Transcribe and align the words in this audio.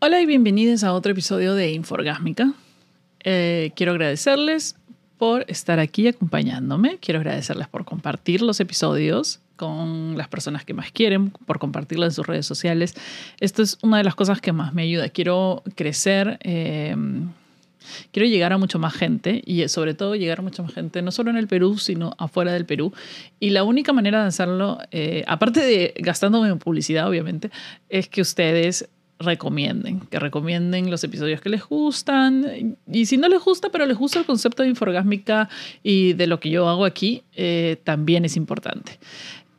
Hola 0.00 0.20
y 0.20 0.26
bienvenidos 0.26 0.84
a 0.84 0.92
otro 0.92 1.10
episodio 1.10 1.56
de 1.56 1.72
Inforgásmica. 1.72 2.52
Eh, 3.24 3.72
quiero 3.74 3.90
agradecerles 3.90 4.76
por 5.16 5.44
estar 5.48 5.80
aquí 5.80 6.06
acompañándome. 6.06 6.98
Quiero 6.98 7.18
agradecerles 7.18 7.66
por 7.66 7.84
compartir 7.84 8.40
los 8.42 8.60
episodios 8.60 9.40
con 9.56 10.16
las 10.16 10.28
personas 10.28 10.64
que 10.64 10.72
más 10.72 10.92
quieren, 10.92 11.30
por 11.30 11.58
compartirlo 11.58 12.04
en 12.04 12.12
sus 12.12 12.24
redes 12.24 12.46
sociales. 12.46 12.94
Esto 13.40 13.60
es 13.60 13.76
una 13.82 13.98
de 13.98 14.04
las 14.04 14.14
cosas 14.14 14.40
que 14.40 14.52
más 14.52 14.72
me 14.72 14.82
ayuda. 14.82 15.08
Quiero 15.08 15.64
crecer. 15.74 16.38
Eh, 16.42 16.94
quiero 18.12 18.28
llegar 18.28 18.52
a 18.52 18.58
mucho 18.58 18.78
más 18.78 18.94
gente 18.94 19.42
y 19.44 19.66
sobre 19.66 19.94
todo 19.94 20.14
llegar 20.14 20.38
a 20.38 20.42
mucha 20.42 20.62
más 20.62 20.74
gente, 20.74 21.02
no 21.02 21.10
solo 21.10 21.30
en 21.30 21.36
el 21.36 21.48
Perú, 21.48 21.76
sino 21.76 22.14
afuera 22.18 22.52
del 22.52 22.66
Perú. 22.66 22.92
Y 23.40 23.50
la 23.50 23.64
única 23.64 23.92
manera 23.92 24.22
de 24.22 24.28
hacerlo, 24.28 24.78
eh, 24.92 25.24
aparte 25.26 25.58
de 25.58 25.92
gastándome 25.96 26.50
en 26.50 26.60
publicidad, 26.60 27.08
obviamente, 27.08 27.50
es 27.88 28.08
que 28.08 28.20
ustedes 28.20 28.88
recomienden, 29.18 30.00
que 30.00 30.18
recomienden 30.18 30.90
los 30.90 31.02
episodios 31.04 31.40
que 31.40 31.48
les 31.48 31.64
gustan. 31.64 32.76
Y 32.90 33.06
si 33.06 33.16
no 33.16 33.28
les 33.28 33.42
gusta, 33.42 33.70
pero 33.70 33.86
les 33.86 33.96
gusta 33.96 34.18
el 34.20 34.26
concepto 34.26 34.62
de 34.62 34.68
inforgásmica 34.68 35.48
y 35.82 36.12
de 36.12 36.26
lo 36.26 36.40
que 36.40 36.50
yo 36.50 36.68
hago 36.68 36.84
aquí, 36.84 37.22
eh, 37.34 37.78
también 37.84 38.24
es 38.24 38.36
importante. 38.36 38.98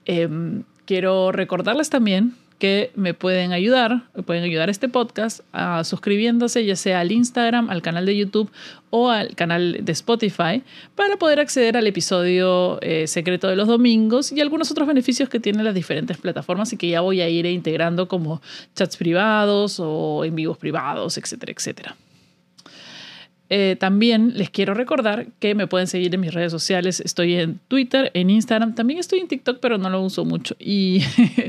Em, 0.06 0.64
quiero 0.86 1.32
recordarles 1.32 1.90
también 1.90 2.36
que 2.60 2.92
me 2.96 3.14
pueden 3.14 3.54
ayudar, 3.54 4.04
pueden 4.26 4.44
ayudar 4.44 4.68
a 4.68 4.72
este 4.72 4.90
podcast 4.90 5.40
a 5.54 5.84
suscribiéndose 5.84 6.66
ya 6.66 6.76
sea 6.76 7.00
al 7.00 7.12
Instagram, 7.12 7.70
al 7.70 7.82
canal 7.82 8.06
de 8.06 8.18
YouTube 8.18 8.52
o 8.90 9.10
al 9.10 9.36
canal 9.36 9.78
de 9.82 9.92
Spotify 9.94 10.62
para 10.96 11.18
poder 11.18 11.40
acceder 11.40 11.78
al 11.78 11.88
episodio 11.88 12.80
eh, 12.82 13.08
secreto 13.08 13.48
de 13.48 13.56
los 13.56 13.68
domingos 13.68 14.32
y 14.32 14.42
algunos 14.42 14.70
otros 14.72 14.88
beneficios 14.88 15.30
que 15.30 15.40
tienen 15.40 15.64
las 15.64 15.74
diferentes 15.74 16.18
plataformas 16.18 16.74
y 16.74 16.78
que 16.78 16.90
ya 16.90 17.02
voy 17.02 17.22
a 17.22 17.30
ir 17.30 17.46
integrando 17.46 18.08
como 18.08 18.42
chats 18.76 18.98
privados 18.98 19.80
o 19.80 20.26
en 20.26 20.36
vivos 20.36 20.58
privados, 20.58 21.18
etcétera, 21.18 21.54
etcétera. 21.56 21.96
Eh, 23.50 23.76
también 23.80 24.38
les 24.38 24.50
quiero 24.50 24.74
recordar 24.74 25.28
que 25.40 25.56
me 25.56 25.68
pueden 25.68 25.88
seguir 25.88 26.14
en 26.14 26.22
mis 26.22 26.34
redes 26.34 26.52
sociales. 26.52 27.00
Estoy 27.00 27.36
en 27.36 27.60
Twitter, 27.68 28.12
en 28.14 28.30
Instagram, 28.30 28.76
también 28.76 29.00
estoy 29.00 29.20
en 29.20 29.28
TikTok, 29.28 29.60
pero 29.60 29.78
no 29.78 29.90
lo 29.90 30.02
uso 30.02 30.26
mucho. 30.26 30.56
Y, 30.60 31.02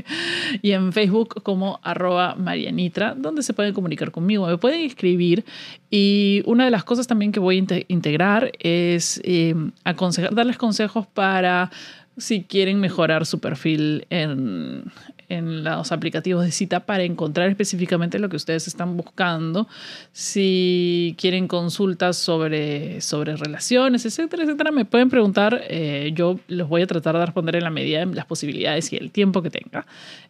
y 0.61 0.71
en 0.71 0.93
Facebook 0.93 1.43
como 1.43 1.79
arroba 1.83 2.35
Marianitra, 2.35 3.13
donde 3.15 3.43
se 3.43 3.53
pueden 3.53 3.73
comunicar 3.73 4.11
conmigo. 4.11 4.47
Me 4.47 4.57
pueden 4.57 4.81
escribir. 4.81 5.45
Y 5.89 6.41
una 6.45 6.65
de 6.65 6.71
las 6.71 6.83
cosas 6.83 7.07
también 7.07 7.31
que 7.31 7.39
voy 7.39 7.57
a 7.57 7.83
integrar 7.87 8.51
es 8.59 9.21
eh, 9.23 9.53
aconsejar, 9.83 10.33
darles 10.33 10.57
consejos 10.57 11.05
para 11.07 11.69
si 12.17 12.43
quieren 12.43 12.79
mejorar 12.79 13.25
su 13.25 13.39
perfil 13.39 14.05
en, 14.09 14.83
en 15.31 15.63
los 15.63 15.91
aplicativos 15.91 16.43
de 16.43 16.51
cita 16.51 16.81
para 16.81 17.03
encontrar 17.03 17.49
específicamente 17.49 18.19
lo 18.19 18.29
que 18.29 18.35
ustedes 18.35 18.67
están 18.67 18.97
buscando, 18.97 19.67
si 20.11 21.15
quieren 21.17 21.47
consultas 21.47 22.17
sobre, 22.17 23.01
sobre 23.01 23.35
relaciones, 23.37 24.05
etcétera, 24.05 24.43
etcétera, 24.43 24.71
me 24.71 24.85
pueden 24.85 25.09
preguntar, 25.09 25.61
eh, 25.69 26.11
yo 26.13 26.39
los 26.47 26.67
voy 26.67 26.81
a 26.81 26.87
tratar 26.87 27.17
de 27.17 27.25
responder 27.25 27.55
en 27.55 27.63
la 27.63 27.69
medida 27.69 28.05
de 28.05 28.13
las 28.13 28.25
posibilidades 28.25 28.91
y 28.91 28.97
el 28.97 29.11
tiempo 29.11 29.41
que 29.41 29.49
tenga, 29.49 29.85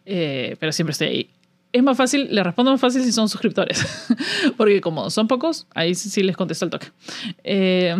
eh, 0.06 0.56
pero 0.60 0.72
siempre 0.72 0.92
estoy 0.92 1.08
ahí. 1.08 1.30
Es 1.72 1.82
más 1.82 1.96
fácil, 1.96 2.28
les 2.30 2.44
respondo 2.44 2.70
más 2.70 2.80
fácil 2.80 3.02
si 3.02 3.12
son 3.12 3.28
suscriptores, 3.28 3.84
porque 4.56 4.80
como 4.80 5.10
son 5.10 5.26
pocos, 5.26 5.66
ahí 5.74 5.94
sí 5.94 6.22
les 6.22 6.36
contesto 6.36 6.66
el 6.66 6.70
toque. 6.70 6.88
Eh, 7.42 7.96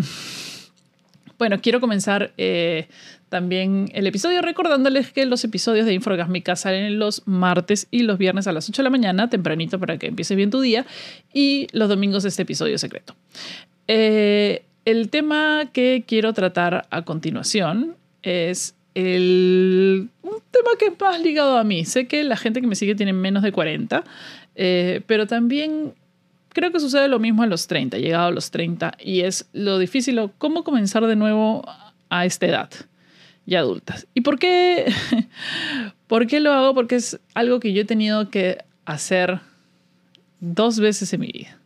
bueno, 1.42 1.60
quiero 1.60 1.80
comenzar 1.80 2.32
también 3.32 3.90
el 3.94 4.06
episodio 4.06 4.42
recordándoles 4.42 5.10
que 5.10 5.26
los 5.26 5.42
episodios 5.42 5.86
de 5.86 5.92
Inforgásmica 5.92 6.54
salen 6.54 7.00
los 7.00 7.26
martes 7.26 7.88
y 7.90 8.02
los 8.02 8.16
viernes 8.16 8.46
a 8.46 8.52
las 8.52 8.68
8 8.68 8.80
de 8.80 8.84
la 8.84 8.90
mañana, 8.90 9.28
tempranito 9.28 9.80
para 9.80 9.98
que 9.98 10.06
empiece 10.06 10.36
bien 10.36 10.50
tu 10.50 10.60
día, 10.60 10.86
y 11.34 11.66
los 11.72 11.88
domingos 11.88 12.24
este 12.24 12.42
episodio 12.42 12.78
secreto. 12.78 13.16
Eh, 13.88 14.62
el 14.84 15.08
tema 15.08 15.70
que 15.72 16.04
quiero 16.06 16.32
tratar 16.32 16.86
a 16.90 17.02
continuación 17.02 17.96
es 18.22 18.76
el, 18.94 20.10
un 20.22 20.36
tema 20.52 20.70
que 20.78 20.86
es 20.88 21.00
más 21.00 21.20
ligado 21.20 21.56
a 21.56 21.64
mí. 21.64 21.84
Sé 21.84 22.06
que 22.06 22.22
la 22.22 22.36
gente 22.36 22.60
que 22.60 22.68
me 22.68 22.76
sigue 22.76 22.94
tiene 22.94 23.12
menos 23.12 23.42
de 23.42 23.50
40, 23.50 24.04
eh, 24.54 25.00
pero 25.06 25.26
también 25.26 25.94
creo 26.52 26.72
que 26.72 26.80
sucede 26.80 27.08
lo 27.08 27.18
mismo 27.18 27.42
a 27.42 27.46
los 27.46 27.66
30, 27.66 27.98
llegado 27.98 28.26
a 28.26 28.30
los 28.30 28.50
30, 28.50 28.96
y 29.00 29.20
es 29.20 29.48
lo 29.52 29.78
difícil 29.78 30.18
o 30.18 30.32
cómo 30.38 30.64
comenzar 30.64 31.06
de 31.06 31.16
nuevo 31.16 31.64
a 32.10 32.24
esta 32.24 32.46
edad 32.46 32.70
y 33.46 33.54
adultas. 33.54 34.06
¿Y 34.14 34.20
por 34.20 34.38
qué, 34.38 34.92
por 36.06 36.26
qué 36.26 36.40
lo 36.40 36.52
hago? 36.52 36.74
Porque 36.74 36.96
es 36.96 37.18
algo 37.34 37.60
que 37.60 37.72
yo 37.72 37.82
he 37.82 37.84
tenido 37.84 38.30
que 38.30 38.58
hacer 38.84 39.40
dos 40.40 40.78
veces 40.78 41.12
en 41.12 41.20
mi 41.20 41.28
vida. 41.28 41.58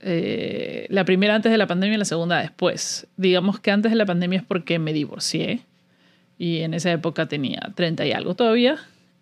Eh, 0.00 0.86
la 0.90 1.04
primera 1.04 1.34
antes 1.34 1.50
de 1.50 1.58
la 1.58 1.66
pandemia 1.66 1.96
y 1.96 1.98
la 1.98 2.04
segunda 2.04 2.38
después. 2.40 3.06
Digamos 3.16 3.60
que 3.60 3.70
antes 3.70 3.90
de 3.90 3.96
la 3.96 4.06
pandemia 4.06 4.40
es 4.40 4.44
porque 4.44 4.78
me 4.78 4.92
divorcié 4.92 5.60
y 6.38 6.60
en 6.60 6.74
esa 6.74 6.92
época 6.92 7.26
tenía 7.26 7.72
30 7.74 8.06
y 8.06 8.12
algo 8.12 8.34
todavía. 8.34 8.76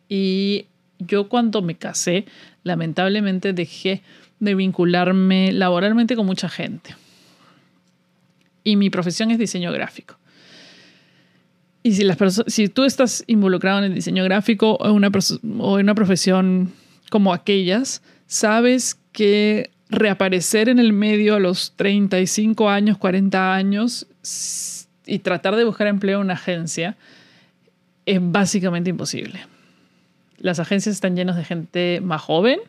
Y 0.08 0.66
yo 0.98 1.28
cuando 1.28 1.62
me 1.62 1.76
casé, 1.76 2.26
lamentablemente 2.64 3.52
dejé 3.52 4.02
de 4.40 4.54
vincularme 4.54 5.52
laboralmente 5.52 6.16
con 6.16 6.26
mucha 6.26 6.48
gente. 6.48 6.94
Y 8.62 8.76
mi 8.76 8.90
profesión 8.90 9.30
es 9.30 9.38
diseño 9.38 9.72
gráfico. 9.72 10.16
Y 11.82 11.92
si, 11.92 12.04
las 12.04 12.16
si 12.46 12.68
tú 12.68 12.84
estás 12.84 13.24
involucrado 13.26 13.78
en 13.78 13.84
el 13.84 13.94
diseño 13.94 14.24
gráfico 14.24 14.76
o 14.80 14.88
en, 14.88 14.94
una, 14.94 15.10
o 15.58 15.78
en 15.78 15.84
una 15.84 15.94
profesión 15.94 16.72
como 17.10 17.34
aquellas, 17.34 18.02
sabes 18.26 18.98
que 19.12 19.70
reaparecer 19.90 20.68
en 20.68 20.78
el 20.78 20.92
medio 20.92 21.34
a 21.34 21.40
los 21.40 21.74
35 21.76 22.70
años, 22.70 22.96
40 22.96 23.54
años 23.54 24.06
y 25.06 25.18
tratar 25.18 25.56
de 25.56 25.64
buscar 25.64 25.86
empleo 25.86 26.18
en 26.18 26.24
una 26.24 26.34
agencia 26.34 26.96
es 28.06 28.18
básicamente 28.20 28.90
imposible. 28.90 29.46
Las 30.38 30.58
agencias 30.58 30.94
están 30.94 31.16
llenas 31.16 31.36
de 31.36 31.44
gente 31.44 32.00
más 32.02 32.22
joven, 32.22 32.60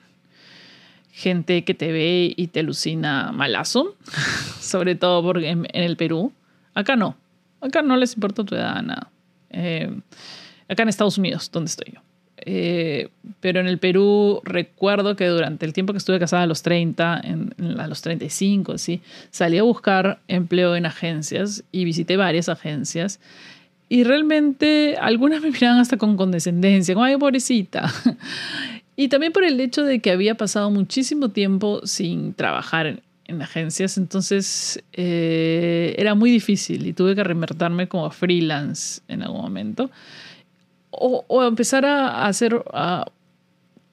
gente 1.16 1.64
que 1.64 1.74
te 1.74 1.92
ve 1.92 2.34
y 2.36 2.48
te 2.48 2.60
alucina 2.60 3.32
malazo, 3.32 3.96
sobre 4.60 4.96
todo 4.96 5.24
porque 5.24 5.50
en 5.50 5.68
el 5.74 5.98
Perú. 5.98 6.34
Acá 6.74 6.96
no, 6.96 7.16
Acá 7.66 7.82
no 7.82 7.98
les 7.98 8.14
importa 8.14 8.44
tu 8.44 8.56
edad, 8.56 8.82
nada. 8.84 9.10
Eh, 9.50 9.90
acá 10.70 10.84
en 10.84 10.90
Estados 10.90 11.18
Unidos, 11.18 11.50
donde 11.52 11.70
estoy 11.70 11.94
yo. 11.94 12.02
Eh, 12.38 13.10
pero 13.40 13.60
en 13.60 13.68
el 13.68 13.80
Perú 13.80 14.42
recuerdo 14.44 15.16
que 15.16 15.26
durante 15.28 15.66
el 15.66 15.74
tiempo 15.74 15.94
que 15.94 15.98
estuve 15.98 16.20
casada 16.20 16.44
a 16.44 16.48
los 16.48 16.62
30, 16.62 17.22
a 17.80 17.88
los 17.88 18.02
35, 18.02 18.78
¿sí? 18.78 19.02
salí 19.32 19.58
a 19.58 19.64
buscar 19.64 20.20
empleo 20.28 20.76
en 20.76 20.86
agencias 20.86 21.64
y 21.72 21.86
visité 21.86 22.18
varias 22.18 22.50
agencias. 22.50 23.20
Y 23.88 24.04
realmente 24.04 24.98
algunas 25.00 25.42
me 25.42 25.52
miraban 25.52 25.80
hasta 25.80 25.98
con 25.98 26.18
condescendencia, 26.18 26.94
como, 26.94 27.06
ay, 27.06 27.18
pobrecita. 27.18 27.92
Y 28.96 29.10
también 29.10 29.34
por 29.34 29.44
el 29.44 29.60
hecho 29.60 29.84
de 29.84 30.00
que 30.00 30.12
había 30.12 30.36
pasado 30.36 30.72
muchísimo 30.72 31.30
tiempo 31.30 31.82
sin 31.86 32.34
trabajar 32.34 33.02
en 33.26 33.42
agencias, 33.42 33.98
entonces 33.98 34.84
eh, 34.94 35.96
era 35.98 36.16
muy 36.16 36.32
difícil 36.32 36.86
y 36.88 36.94
tuve 36.94 37.16
que 37.16 37.24
reinvertirme 37.24 37.88
como 37.88 38.10
freelance 38.12 39.02
en 39.08 39.24
algún 39.24 39.42
momento. 39.42 39.90
O, 40.92 41.26
o 41.28 41.44
empezar 41.44 41.86
a 41.86 42.26
hacer, 42.26 42.64
a, 42.72 43.06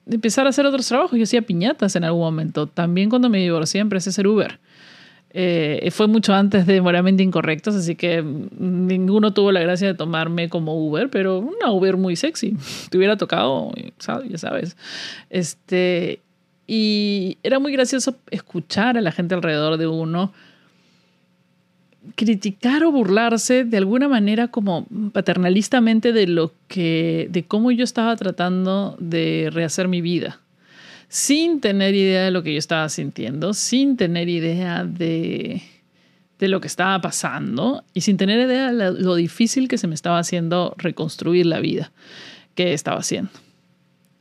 empezar 0.09 0.45
a 0.45 0.49
hacer 0.49 0.65
otros 0.65 0.87
trabajos. 0.87 1.17
Yo 1.17 1.23
hacía 1.23 1.41
piñatas 1.41 1.95
en 1.97 2.05
algún 2.05 2.21
momento. 2.21 2.67
También 2.67 3.09
cuando 3.09 3.29
me 3.29 3.39
divorcié 3.39 3.81
empecé 3.81 4.09
a 4.09 4.11
hacer 4.11 4.27
Uber. 4.27 4.59
Eh, 5.35 5.89
fue 5.91 6.07
mucho 6.07 6.31
antes 6.33 6.67
de 6.67 6.79
Moralmente 6.79 7.23
Incorrectos, 7.23 7.75
así 7.75 7.95
que 7.95 8.21
ninguno 8.21 9.33
tuvo 9.33 9.51
la 9.51 9.61
gracia 9.61 9.87
de 9.87 9.95
tomarme 9.95 10.47
como 10.47 10.75
Uber, 10.87 11.09
pero 11.09 11.39
una 11.39 11.71
Uber 11.71 11.97
muy 11.97 12.15
sexy. 12.15 12.55
Te 12.91 12.97
hubiera 12.97 13.17
tocado, 13.17 13.71
ya 14.29 14.37
sabes. 14.37 14.77
Este, 15.31 16.21
y 16.67 17.39
era 17.41 17.57
muy 17.57 17.71
gracioso 17.73 18.15
escuchar 18.29 18.95
a 18.95 19.01
la 19.01 19.11
gente 19.11 19.33
alrededor 19.33 19.77
de 19.77 19.87
uno 19.87 20.31
criticar 22.15 22.83
o 22.83 22.91
burlarse 22.91 23.63
de 23.63 23.77
alguna 23.77 24.09
manera 24.09 24.49
como 24.49 24.85
paternalistamente 25.13 26.11
de 26.11 26.27
lo 26.27 26.53
que 26.67 27.27
de 27.31 27.45
cómo 27.45 27.71
yo 27.71 27.85
estaba 27.85 28.15
tratando 28.17 28.97
de 28.99 29.49
rehacer 29.51 29.87
mi 29.87 30.01
vida 30.01 30.42
sin 31.13 31.61
tener 31.61 31.93
idea 31.93 32.23
de 32.23 32.31
lo 32.31 32.41
que 32.41 32.53
yo 32.53 32.57
estaba 32.57 32.89
sintiendo, 32.89 33.53
sin 33.53 33.97
tener 33.97 34.29
idea 34.29 34.83
de, 34.83 35.61
de 36.39 36.47
lo 36.47 36.59
que 36.59 36.65
estaba 36.65 36.99
pasando 37.01 37.83
y 37.93 38.01
sin 38.01 38.17
tener 38.17 38.39
idea 38.39 38.73
de 38.73 38.99
lo 38.99 39.13
difícil 39.13 39.67
que 39.67 39.77
se 39.77 39.85
me 39.85 39.93
estaba 39.93 40.17
haciendo 40.17 40.73
reconstruir 40.75 41.45
la 41.45 41.59
vida 41.59 41.91
que 42.55 42.73
estaba 42.73 42.97
haciendo. 42.97 43.29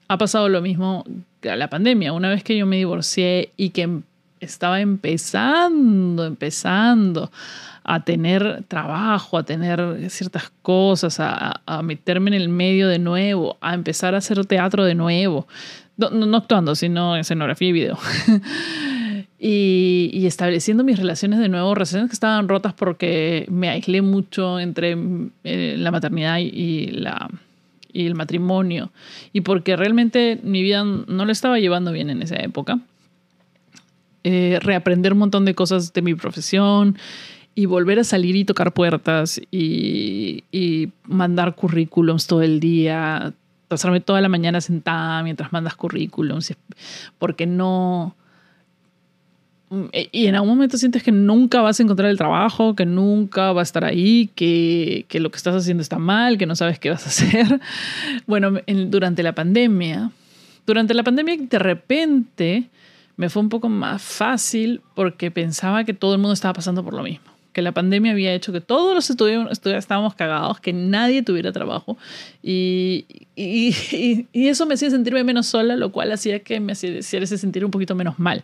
Ha 0.09 0.19
pasado 0.19 0.50
lo 0.50 0.61
mismo 0.61 1.06
la 1.41 1.71
pandemia, 1.71 2.12
una 2.12 2.29
vez 2.29 2.44
que 2.44 2.59
yo 2.59 2.67
me 2.67 2.77
divorcié 2.77 3.53
y 3.56 3.71
que 3.71 4.03
estaba 4.41 4.83
empezando, 4.83 6.27
empezando 6.27 7.33
a 7.85 8.05
tener 8.05 8.65
trabajo, 8.69 9.39
a 9.39 9.44
tener 9.44 10.11
ciertas 10.11 10.53
cosas, 10.61 11.21
a, 11.21 11.62
a, 11.65 11.83
meterme 11.83 12.37
en 12.37 12.43
el 12.43 12.49
medio 12.50 12.87
de 12.87 12.99
nuevo, 12.99 13.56
a 13.62 13.73
empezar 13.73 14.15
a 14.15 14.19
hacer 14.19 14.44
teatro 14.44 14.85
de 14.85 14.94
nuevo. 14.94 15.47
No, 16.11 16.37
actuando, 16.37 16.75
sino 16.75 17.17
escenografía 17.17 17.69
y 17.69 17.73
video. 17.73 17.99
y, 19.39 20.25
estableciendo 20.27 20.85
mis 20.85 20.99
relaciones 20.99 21.39
de 21.41 21.49
nuevo, 21.49 21.75
relaciones 21.75 22.09
que 22.09 22.15
estaban 22.15 22.49
rotas 22.49 22.75
porque 22.75 23.47
me 23.51 23.69
aislé 23.69 24.03
mucho 24.03 24.61
entre 24.61 24.97
eh, 25.45 25.77
la 25.79 25.91
maternidad 25.91 26.39
y, 26.39 26.87
la, 26.93 27.29
y 27.93 28.07
el 28.07 28.15
matrimonio 28.15 28.93
y 29.33 29.43
porque 29.43 29.77
realmente 29.77 30.41
mi 30.43 30.63
vida 30.63 30.85
no 30.85 31.25
lo 31.25 31.33
estaba 31.33 31.59
llevando 31.59 31.93
bien 31.93 32.11
en 32.11 32.23
esa 32.23 32.37
época. 32.37 32.79
Eh, 34.25 34.59
reaprender 34.63 35.15
un 35.15 35.19
montón 35.19 35.45
de 35.45 35.55
cosas 35.55 35.93
de 35.93 36.03
mi 36.03 36.15
profesión 36.15 36.97
y 37.57 37.67
volver 37.67 37.99
a 37.99 38.05
salir 38.05 38.37
y 38.37 38.45
tocar 38.45 38.73
puertas 38.73 39.41
y 39.51 40.45
mandar 41.05 41.57
currículums 41.57 42.27
todo 42.27 42.43
el 42.43 42.61
día, 42.61 43.35
pasarme 43.73 44.01
toda 44.01 44.21
la 44.21 44.29
mañana 44.29 44.61
sentada 44.61 45.23
mientras 45.23 45.53
mandas 45.53 45.75
currículums, 45.75 46.55
porque 47.19 47.47
no... 47.47 48.15
Y 50.13 50.27
en 50.27 50.35
algún 50.35 50.51
momento 50.51 50.77
sientes 50.77 51.03
que 51.03 51.13
nunca 51.13 51.63
vas 51.63 51.81
a 51.81 51.83
encontrar 51.83 52.11
el 52.11 52.19
trabajo, 52.19 52.77
que 52.77 52.85
nunca 52.85 53.53
va 53.53 53.63
a 53.63 53.65
estar 53.65 53.87
ahí, 53.87 54.31
que, 54.35 55.07
que 55.09 55.19
lo 55.19 55.31
que 55.31 55.39
estás 55.39 55.55
haciendo 55.55 55.81
está 55.81 55.99
mal, 55.99 56.37
que 56.37 56.45
no 56.45 56.55
sabes 56.55 56.79
qué 56.79 56.91
vas 56.91 57.07
a 57.07 57.09
hacer. 57.09 57.61
Bueno, 58.27 58.61
durante 58.67 59.23
la 59.23 59.35
pandemia, 59.35 60.11
durante 60.67 60.93
la 60.93 61.03
pandemia 61.03 61.37
de 61.39 61.59
repente 61.59 62.69
me 63.17 63.31
fue 63.31 63.41
un 63.41 63.49
poco 63.49 63.71
más 63.71 64.03
fácil 64.03 64.83
porque 64.95 65.31
pensaba 65.31 65.85
que 65.85 65.95
todo 65.95 66.13
el 66.13 66.19
mundo 66.19 66.35
estaba 66.35 66.53
pasando 66.53 66.85
por 66.85 66.93
lo 66.93 67.03
mismo 67.03 67.31
que 67.53 67.63
la 67.63 67.73
pandemia 67.73 68.13
había 68.13 68.33
hecho 68.33 68.53
que 68.53 68.61
todos 68.61 68.95
los 68.95 69.11
estudiantes 69.11 69.61
estábamos 69.65 70.15
cagados, 70.15 70.61
que 70.61 70.73
nadie 70.73 71.23
tuviera 71.23 71.53
trabajo. 71.53 71.99
Y, 72.43 73.07
y, 73.37 74.27
y, 74.33 74.49
eso 74.49 74.67
me 74.67 74.75
hacía 74.75 74.91
sentirme 74.91 75.25
menos 75.25 75.47
sola, 75.47 75.77
lo 75.77 75.93
cual 75.93 76.13
hacía 76.13 76.41
que 76.41 76.61
me 76.61 76.73
hiciera 76.73 77.27
sentir 77.27 77.65
un 77.65 77.71
poquito 77.71 77.95
menos 77.95 78.19
mal. 78.19 78.43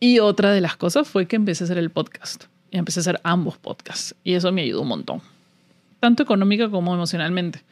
Y 0.00 0.18
otra 0.20 0.52
de 0.52 0.60
las 0.60 0.76
cosas 0.76 1.08
fue 1.08 1.26
que 1.26 1.36
empecé 1.36 1.64
a 1.64 1.66
hacer 1.66 1.78
el 1.78 1.90
podcast. 1.90 2.44
Y 2.70 2.78
empecé 2.78 3.00
a 3.00 3.02
hacer 3.02 3.20
ambos 3.22 3.58
podcasts. 3.58 4.14
Y 4.24 4.34
eso 4.34 4.50
me 4.52 4.62
ayudó 4.62 4.82
un 4.82 4.88
montón, 4.88 5.20
tanto 6.00 6.22
económica 6.22 6.68
como 6.70 6.94
emocionalmente 6.94 7.62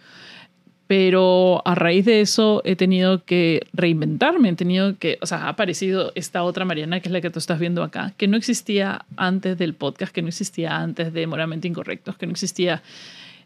pero 0.92 1.62
a 1.64 1.74
raíz 1.74 2.04
de 2.04 2.20
eso 2.20 2.60
he 2.66 2.76
tenido 2.76 3.24
que 3.24 3.66
reinventarme, 3.72 4.50
he 4.50 4.54
tenido 4.54 4.98
que, 4.98 5.16
o 5.22 5.26
sea, 5.26 5.44
ha 5.44 5.48
aparecido 5.48 6.12
esta 6.16 6.42
otra 6.42 6.66
Mariana, 6.66 7.00
que 7.00 7.08
es 7.08 7.12
la 7.14 7.22
que 7.22 7.30
tú 7.30 7.38
estás 7.38 7.58
viendo 7.58 7.82
acá, 7.82 8.12
que 8.18 8.28
no 8.28 8.36
existía 8.36 9.06
antes 9.16 9.56
del 9.56 9.72
podcast, 9.72 10.12
que 10.12 10.20
no 10.20 10.28
existía 10.28 10.76
antes 10.76 11.14
de 11.14 11.26
Moralmente 11.26 11.66
Incorrectos, 11.66 12.18
que 12.18 12.26
no 12.26 12.32
existía 12.32 12.82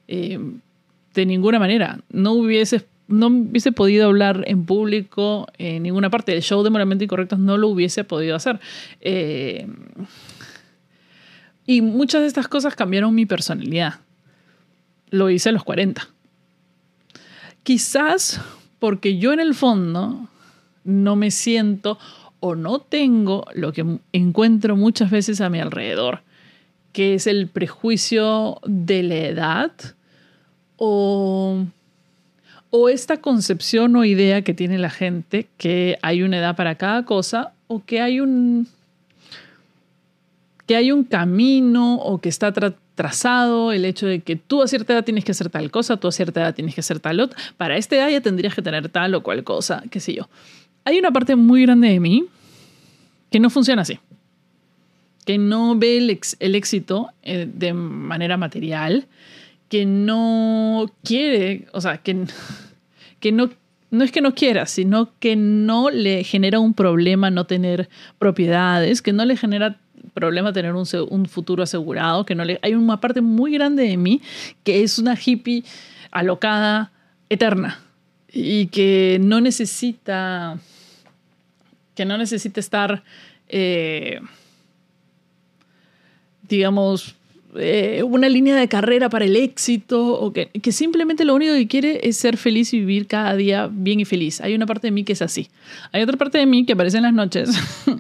eh, 0.08 0.40
de 1.14 1.24
ninguna 1.24 1.60
manera. 1.60 2.00
No 2.10 2.32
hubiese, 2.32 2.84
no 3.06 3.28
hubiese 3.28 3.70
podido 3.70 4.06
hablar 4.06 4.42
en 4.48 4.66
público 4.66 5.46
en 5.56 5.84
ninguna 5.84 6.10
parte 6.10 6.32
del 6.32 6.42
show 6.42 6.64
de 6.64 6.70
Moralmente 6.70 7.04
Incorrectos, 7.04 7.38
no 7.38 7.58
lo 7.58 7.68
hubiese 7.68 8.02
podido 8.02 8.34
hacer. 8.34 8.58
Eh, 9.02 9.68
y 11.64 11.80
muchas 11.80 12.22
de 12.22 12.26
estas 12.26 12.48
cosas 12.48 12.74
cambiaron 12.74 13.14
mi 13.14 13.24
personalidad. 13.24 14.00
Lo 15.10 15.30
hice 15.30 15.50
a 15.50 15.52
los 15.52 15.62
40 15.62 16.15
Quizás 17.66 18.40
porque 18.78 19.18
yo 19.18 19.32
en 19.32 19.40
el 19.40 19.52
fondo 19.52 20.28
no 20.84 21.16
me 21.16 21.32
siento 21.32 21.98
o 22.38 22.54
no 22.54 22.78
tengo 22.78 23.44
lo 23.54 23.72
que 23.72 23.84
encuentro 24.12 24.76
muchas 24.76 25.10
veces 25.10 25.40
a 25.40 25.50
mi 25.50 25.58
alrededor, 25.58 26.20
que 26.92 27.14
es 27.14 27.26
el 27.26 27.48
prejuicio 27.48 28.60
de 28.64 29.02
la 29.02 29.16
edad 29.16 29.72
o, 30.76 31.64
o 32.70 32.88
esta 32.88 33.16
concepción 33.16 33.96
o 33.96 34.04
idea 34.04 34.42
que 34.42 34.54
tiene 34.54 34.78
la 34.78 34.90
gente 34.90 35.48
que 35.56 35.98
hay 36.02 36.22
una 36.22 36.38
edad 36.38 36.54
para 36.54 36.76
cada 36.76 37.04
cosa 37.04 37.52
o 37.66 37.84
que 37.84 38.00
hay 38.00 38.20
un 38.20 38.68
que 40.68 40.76
hay 40.76 40.92
un 40.92 41.02
camino 41.02 41.96
o 41.96 42.20
que 42.20 42.28
está 42.28 42.52
trazado 42.96 43.72
el 43.72 43.84
hecho 43.84 44.06
de 44.06 44.20
que 44.20 44.34
tú 44.34 44.62
a 44.62 44.66
cierta 44.66 44.94
edad 44.94 45.04
tienes 45.04 45.24
que 45.24 45.30
hacer 45.30 45.50
tal 45.50 45.70
cosa, 45.70 45.98
tú 45.98 46.08
a 46.08 46.12
cierta 46.12 46.40
edad 46.40 46.54
tienes 46.54 46.74
que 46.74 46.80
hacer 46.80 46.98
tal 46.98 47.20
otra, 47.20 47.38
para 47.56 47.76
esta 47.76 47.94
edad 47.94 48.08
ya 48.08 48.20
tendrías 48.20 48.54
que 48.54 48.62
tener 48.62 48.88
tal 48.88 49.14
o 49.14 49.22
cual 49.22 49.44
cosa, 49.44 49.84
qué 49.90 50.00
sé 50.00 50.14
yo. 50.14 50.28
Hay 50.84 50.98
una 50.98 51.12
parte 51.12 51.36
muy 51.36 51.62
grande 51.62 51.88
de 51.88 52.00
mí 52.00 52.24
que 53.30 53.38
no 53.38 53.50
funciona 53.50 53.82
así, 53.82 54.00
que 55.24 55.38
no 55.38 55.76
ve 55.76 55.98
el, 55.98 56.20
el 56.40 56.54
éxito 56.54 57.10
eh, 57.22 57.48
de 57.52 57.72
manera 57.74 58.36
material, 58.36 59.06
que 59.68 59.84
no 59.84 60.90
quiere, 61.04 61.66
o 61.72 61.80
sea, 61.80 61.98
que, 61.98 62.24
que 63.20 63.30
no 63.30 63.50
no 63.90 64.04
es 64.04 64.12
que 64.12 64.20
no 64.20 64.34
quiera, 64.34 64.66
sino 64.66 65.10
que 65.18 65.36
no 65.36 65.90
le 65.90 66.24
genera 66.24 66.58
un 66.58 66.74
problema 66.74 67.30
no 67.30 67.46
tener 67.46 67.88
propiedades, 68.18 69.00
que 69.00 69.12
no 69.12 69.24
le 69.24 69.36
genera 69.36 69.78
problema 70.16 70.50
tener 70.50 70.72
un, 70.72 70.86
un 71.10 71.26
futuro 71.26 71.62
asegurado, 71.62 72.24
que 72.24 72.34
no 72.34 72.42
le, 72.42 72.58
hay 72.62 72.74
una 72.74 72.98
parte 72.98 73.20
muy 73.20 73.52
grande 73.52 73.82
de 73.82 73.98
mí 73.98 74.22
que 74.64 74.82
es 74.82 74.98
una 74.98 75.14
hippie 75.14 75.62
alocada 76.10 76.90
eterna 77.28 77.78
y 78.32 78.68
que 78.68 79.18
no 79.20 79.42
necesita, 79.42 80.58
que 81.94 82.06
no 82.06 82.16
necesita 82.16 82.60
estar, 82.60 83.04
eh, 83.48 84.20
digamos, 86.48 87.15
eh, 87.58 88.02
una 88.02 88.28
línea 88.28 88.56
de 88.56 88.68
carrera 88.68 89.08
para 89.08 89.24
el 89.24 89.36
éxito, 89.36 90.20
o 90.20 90.32
que, 90.32 90.48
que, 90.48 90.72
simplemente 90.72 91.24
lo 91.24 91.34
único 91.34 91.52
que 91.54 91.66
quiere 91.66 92.00
es 92.08 92.16
ser 92.16 92.36
feliz 92.36 92.72
y 92.72 92.80
vivir 92.80 93.06
cada 93.06 93.34
día 93.34 93.68
bien 93.70 94.00
y 94.00 94.04
feliz. 94.04 94.40
Hay 94.40 94.54
una 94.54 94.66
parte 94.66 94.88
de 94.88 94.90
mí 94.90 95.04
que 95.04 95.12
es 95.12 95.22
así. 95.22 95.48
Hay 95.92 96.02
otra 96.02 96.16
parte 96.16 96.38
de 96.38 96.46
mí 96.46 96.64
que 96.64 96.74
aparece 96.74 96.96
en 96.98 97.04
las 97.04 97.14
noches, 97.14 97.50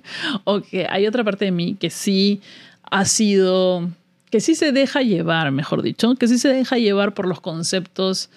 o 0.44 0.60
que 0.60 0.86
hay 0.88 1.06
otra 1.06 1.24
parte 1.24 1.46
de 1.46 1.50
mí 1.50 1.76
que 1.78 1.90
sí 1.90 2.40
ha 2.82 3.04
sido, 3.04 3.88
que 4.30 4.40
sí 4.40 4.54
se 4.54 4.72
deja 4.72 5.02
llevar, 5.02 5.50
mejor 5.52 5.82
dicho, 5.82 6.14
que 6.14 6.28
sí 6.28 6.38
se 6.38 6.48
deja 6.48 6.78
llevar 6.78 7.14
por 7.14 7.26
los 7.26 7.40
conceptos 7.40 8.30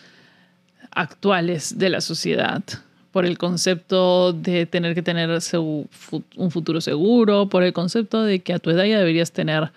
actuales 0.92 1.78
de 1.78 1.90
la 1.90 2.02
sociedad 2.02 2.64
por 3.12 3.26
el 3.26 3.38
concepto 3.38 4.34
de 4.34 4.66
tener 4.66 4.94
que 4.96 5.02
tener 5.02 5.30
un 5.54 6.52
futuro 6.52 6.82
seguro, 6.82 7.50
por 7.50 7.64
el 7.64 7.74
concepto 7.74 8.24
de 8.24 8.40
que 8.40 8.54
a 8.54 8.60
tu 8.60 8.70
edad 8.70 8.86
ya 8.86 9.00
deberías 9.00 9.32
tener 9.32 9.72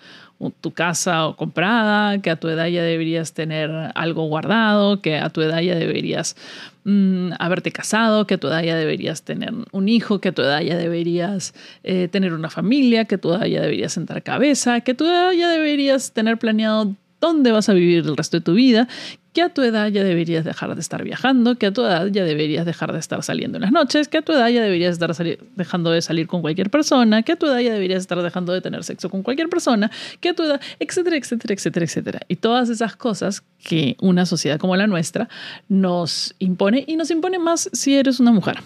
tu 0.61 0.71
casa 0.71 1.33
comprada, 1.37 2.21
que 2.21 2.29
a 2.29 2.35
tu 2.35 2.49
edad 2.49 2.67
ya 2.67 2.83
deberías 2.83 3.33
tener 3.33 3.71
algo 3.95 4.25
guardado, 4.25 5.01
que 5.01 5.17
a 5.17 5.29
tu 5.29 5.41
edad 5.41 5.61
ya 5.61 5.75
deberías 5.75 6.35
mm, 6.83 7.31
haberte 7.39 7.71
casado, 7.71 8.27
que 8.27 8.35
a 8.35 8.37
tu 8.37 8.47
edad 8.47 8.63
ya 8.63 8.75
deberías 8.75 9.23
tener 9.23 9.53
un 9.71 9.89
hijo, 9.89 10.19
que 10.19 10.29
a 10.29 10.31
tu 10.31 10.41
edad 10.41 10.61
ya 10.61 10.77
deberías 10.77 11.53
eh, 11.83 12.07
tener 12.09 12.33
una 12.33 12.49
familia, 12.49 13.05
que 13.05 13.15
a 13.15 13.17
tu 13.17 13.33
edad 13.33 13.45
ya 13.45 13.61
deberías 13.61 13.93
sentar 13.93 14.21
cabeza, 14.23 14.81
que 14.81 14.91
a 14.91 14.97
tu 14.97 15.05
edad 15.05 15.31
ya 15.31 15.49
deberías 15.49 16.11
tener 16.11 16.37
planeado 16.37 16.93
dónde 17.21 17.51
vas 17.51 17.69
a 17.69 17.73
vivir 17.73 18.05
el 18.05 18.17
resto 18.17 18.37
de 18.37 18.41
tu 18.41 18.53
vida, 18.53 18.87
que 19.33 19.41
a 19.41 19.49
tu 19.49 19.63
edad 19.63 19.87
ya 19.89 20.03
deberías 20.03 20.45
dejar 20.45 20.73
de 20.75 20.81
estar 20.81 21.03
viajando, 21.03 21.55
que 21.55 21.65
a 21.65 21.73
tu 21.73 21.81
edad 21.81 22.07
ya 22.07 22.23
deberías 22.23 22.65
dejar 22.65 22.93
de 22.93 22.99
estar 22.99 23.21
saliendo 23.23 23.57
en 23.57 23.63
las 23.63 23.71
noches, 23.71 24.07
que 24.07 24.19
a 24.19 24.21
tu 24.21 24.31
edad 24.31 24.47
ya 24.49 24.61
deberías 24.61 24.93
estar 24.93 25.13
dejando 25.55 25.89
de 25.89 26.01
salir 26.01 26.27
con 26.27 26.41
cualquier 26.41 26.69
persona, 26.69 27.23
que 27.23 27.33
a 27.33 27.35
tu 27.35 27.47
edad 27.47 27.59
ya 27.59 27.73
deberías 27.73 28.01
estar 28.01 28.21
dejando 28.21 28.53
de 28.53 28.61
tener 28.61 28.83
sexo 28.83 29.09
con 29.09 29.23
cualquier 29.23 29.49
persona, 29.49 29.89
que 30.19 30.29
a 30.29 30.33
tu 30.35 30.43
edad, 30.43 30.61
etcétera, 30.79 31.17
etcétera, 31.17 31.53
etcétera, 31.53 31.85
etcétera. 31.85 32.19
Y 32.27 32.35
todas 32.35 32.69
esas 32.69 32.95
cosas 32.95 33.43
que 33.63 33.97
una 34.01 34.25
sociedad 34.25 34.59
como 34.59 34.75
la 34.75 34.87
nuestra 34.87 35.27
nos 35.67 36.35
impone 36.39 36.83
y 36.87 36.95
nos 36.95 37.09
impone 37.09 37.39
más 37.39 37.69
si 37.73 37.97
eres 37.97 38.19
una 38.19 38.31
mujer. 38.31 38.57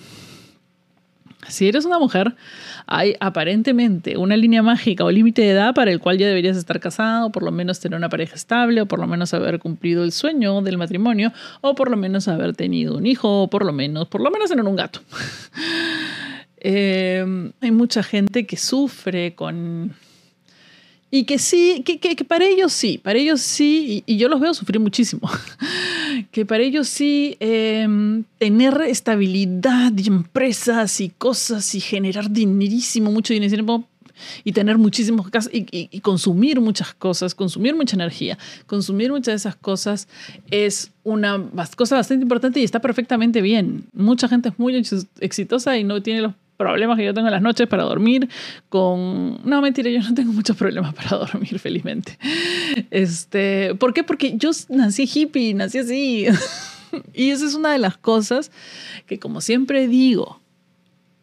Si 1.47 1.67
eres 1.67 1.85
una 1.85 1.99
mujer, 1.99 2.35
hay 2.87 3.15
aparentemente 3.19 4.17
una 4.17 4.35
línea 4.35 4.63
mágica 4.63 5.05
o 5.05 5.11
límite 5.11 5.43
de 5.43 5.51
edad 5.51 5.73
para 5.73 5.91
el 5.91 5.99
cual 5.99 6.17
ya 6.17 6.27
deberías 6.27 6.57
estar 6.57 6.79
casado, 6.79 7.31
por 7.31 7.43
lo 7.43 7.51
menos 7.51 7.79
tener 7.79 7.97
una 7.97 8.09
pareja 8.09 8.35
estable, 8.35 8.81
o 8.81 8.85
por 8.85 8.99
lo 8.99 9.07
menos 9.07 9.33
haber 9.33 9.59
cumplido 9.59 10.03
el 10.03 10.11
sueño 10.11 10.61
del 10.61 10.77
matrimonio, 10.77 11.31
o 11.61 11.75
por 11.75 11.91
lo 11.91 11.97
menos 11.97 12.27
haber 12.27 12.55
tenido 12.55 12.97
un 12.97 13.05
hijo, 13.05 13.43
o 13.43 13.49
por 13.49 13.65
lo 13.65 13.71
menos, 13.71 14.07
por 14.07 14.21
lo 14.21 14.31
menos 14.31 14.49
tener 14.49 14.65
un 14.65 14.75
gato. 14.75 15.01
Eh, 16.59 17.23
hay 17.61 17.71
mucha 17.71 18.01
gente 18.01 18.47
que 18.47 18.57
sufre 18.57 19.35
con 19.35 19.93
y 21.09 21.23
que 21.23 21.39
sí, 21.39 21.83
que, 21.85 21.99
que, 21.99 22.25
para 22.25 22.45
ellos 22.45 22.73
sí, 22.73 22.97
para 22.97 23.17
ellos 23.17 23.39
sí, 23.39 24.03
y, 24.05 24.17
yo 24.17 24.27
los 24.27 24.41
veo 24.41 24.53
sufrir 24.53 24.79
muchísimo, 24.79 25.29
que 26.31 26.45
para 26.45 26.63
ellos 26.63 26.87
sí 26.87 27.37
em, 27.39 28.23
tener 28.37 28.81
estabilidad 28.81 29.91
y 29.97 30.07
empresas 30.07 31.01
y 31.01 31.09
cosas 31.09 31.75
y 31.75 31.79
generar 31.79 32.29
dinerísimo, 32.31 33.11
mucho 33.11 33.33
dinero 33.33 33.47
y 34.43 34.51
tener 34.51 34.77
muchísimos 34.77 35.27
y, 35.51 35.59
y, 35.71 35.89
y, 35.91 35.99
consumir 36.01 36.59
muchas 36.59 36.93
cosas, 36.93 37.35
consumir 37.35 37.75
mucha 37.75 37.95
energía, 37.95 38.37
consumir 38.65 39.11
muchas 39.11 39.33
de 39.33 39.35
esas 39.35 39.55
cosas 39.55 40.07
es 40.51 40.91
una 41.03 41.43
cosa 41.75 41.95
bastante 41.95 42.23
importante 42.23 42.59
y 42.59 42.63
está 42.63 42.79
perfectamente 42.79 43.41
bien. 43.41 43.85
Mucha 43.93 44.27
gente 44.27 44.49
es 44.49 44.59
muy 44.59 44.75
exitosa 45.19 45.77
y 45.77 45.83
no 45.83 46.01
tiene 46.01 46.21
los 46.21 46.33
problemas 46.57 46.97
que 46.97 47.05
yo 47.05 47.13
tengo 47.13 47.27
en 47.27 47.33
las 47.33 47.41
noches 47.41 47.67
para 47.67 47.83
dormir, 47.83 48.27
con... 48.69 49.39
No, 49.47 49.61
mentira, 49.61 49.89
yo 49.89 50.01
no 50.01 50.13
tengo 50.13 50.33
muchos 50.33 50.57
problemas 50.57 50.93
para 50.93 51.17
dormir, 51.17 51.59
felizmente. 51.59 52.17
Este, 52.89 53.75
¿Por 53.75 53.93
qué? 53.93 54.03
Porque 54.03 54.35
yo 54.37 54.49
nací 54.69 55.09
hippie, 55.11 55.53
nací 55.53 55.77
así. 55.77 56.25
y 57.13 57.29
esa 57.29 57.45
es 57.45 57.53
una 57.53 57.71
de 57.71 57.77
las 57.77 57.97
cosas 57.97 58.51
que, 59.05 59.19
como 59.19 59.41
siempre 59.41 59.87
digo, 59.87 60.41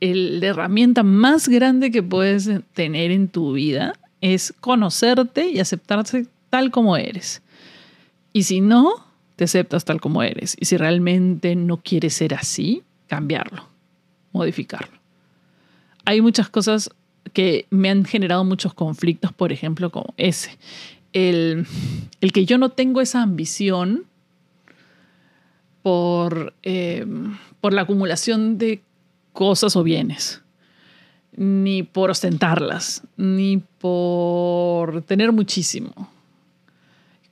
la 0.01 0.47
herramienta 0.47 1.03
más 1.03 1.49
grande 1.49 1.91
que 1.91 2.03
puedes 2.03 2.51
tener 2.75 3.11
en 3.11 3.29
tu 3.29 3.53
vida 3.53 3.95
es 4.21 4.55
conocerte 4.61 5.49
y 5.49 5.61
aceptarte 5.61 6.27
tal 6.51 6.71
como 6.71 6.97
eres. 6.97 7.43
Y 8.33 8.45
si 8.45 8.61
no, 8.61 9.07
te 9.37 9.45
aceptas 9.45 9.85
tal 9.85 10.01
como 10.01 10.23
eres. 10.23 10.57
Y 10.61 10.67
si 10.67 10.77
realmente 10.77 11.57
no 11.57 11.79
quieres 11.79 12.15
ser 12.15 12.35
así, 12.35 12.83
cambiarlo, 13.07 13.67
modificarlo. 14.33 15.04
Hay 16.05 16.21
muchas 16.21 16.49
cosas 16.49 16.91
que 17.33 17.67
me 17.71 17.91
han 17.91 18.05
generado 18.05 18.45
muchos 18.45 18.75
conflictos, 18.75 19.33
por 19.33 19.53
ejemplo, 19.53 19.91
como 19.91 20.15
ese. 20.17 20.59
El, 21.13 21.67
que 22.33 22.45
yo 22.45 22.59
no 22.59 22.71
tengo 22.71 23.01
esa 23.01 23.23
ambición 23.23 24.05
por, 25.83 26.55
eh, 26.63 27.07
por 27.61 27.73
la 27.73 27.83
acumulación 27.83 28.59
de 28.59 28.83
cosas 29.33 29.77
o 29.77 29.83
bienes, 29.83 30.43
ni 31.37 31.83
por 31.83 32.11
ostentarlas, 32.11 33.03
ni 33.17 33.63
por 33.79 35.03
tener 35.03 35.33
muchísimo. 35.33 36.11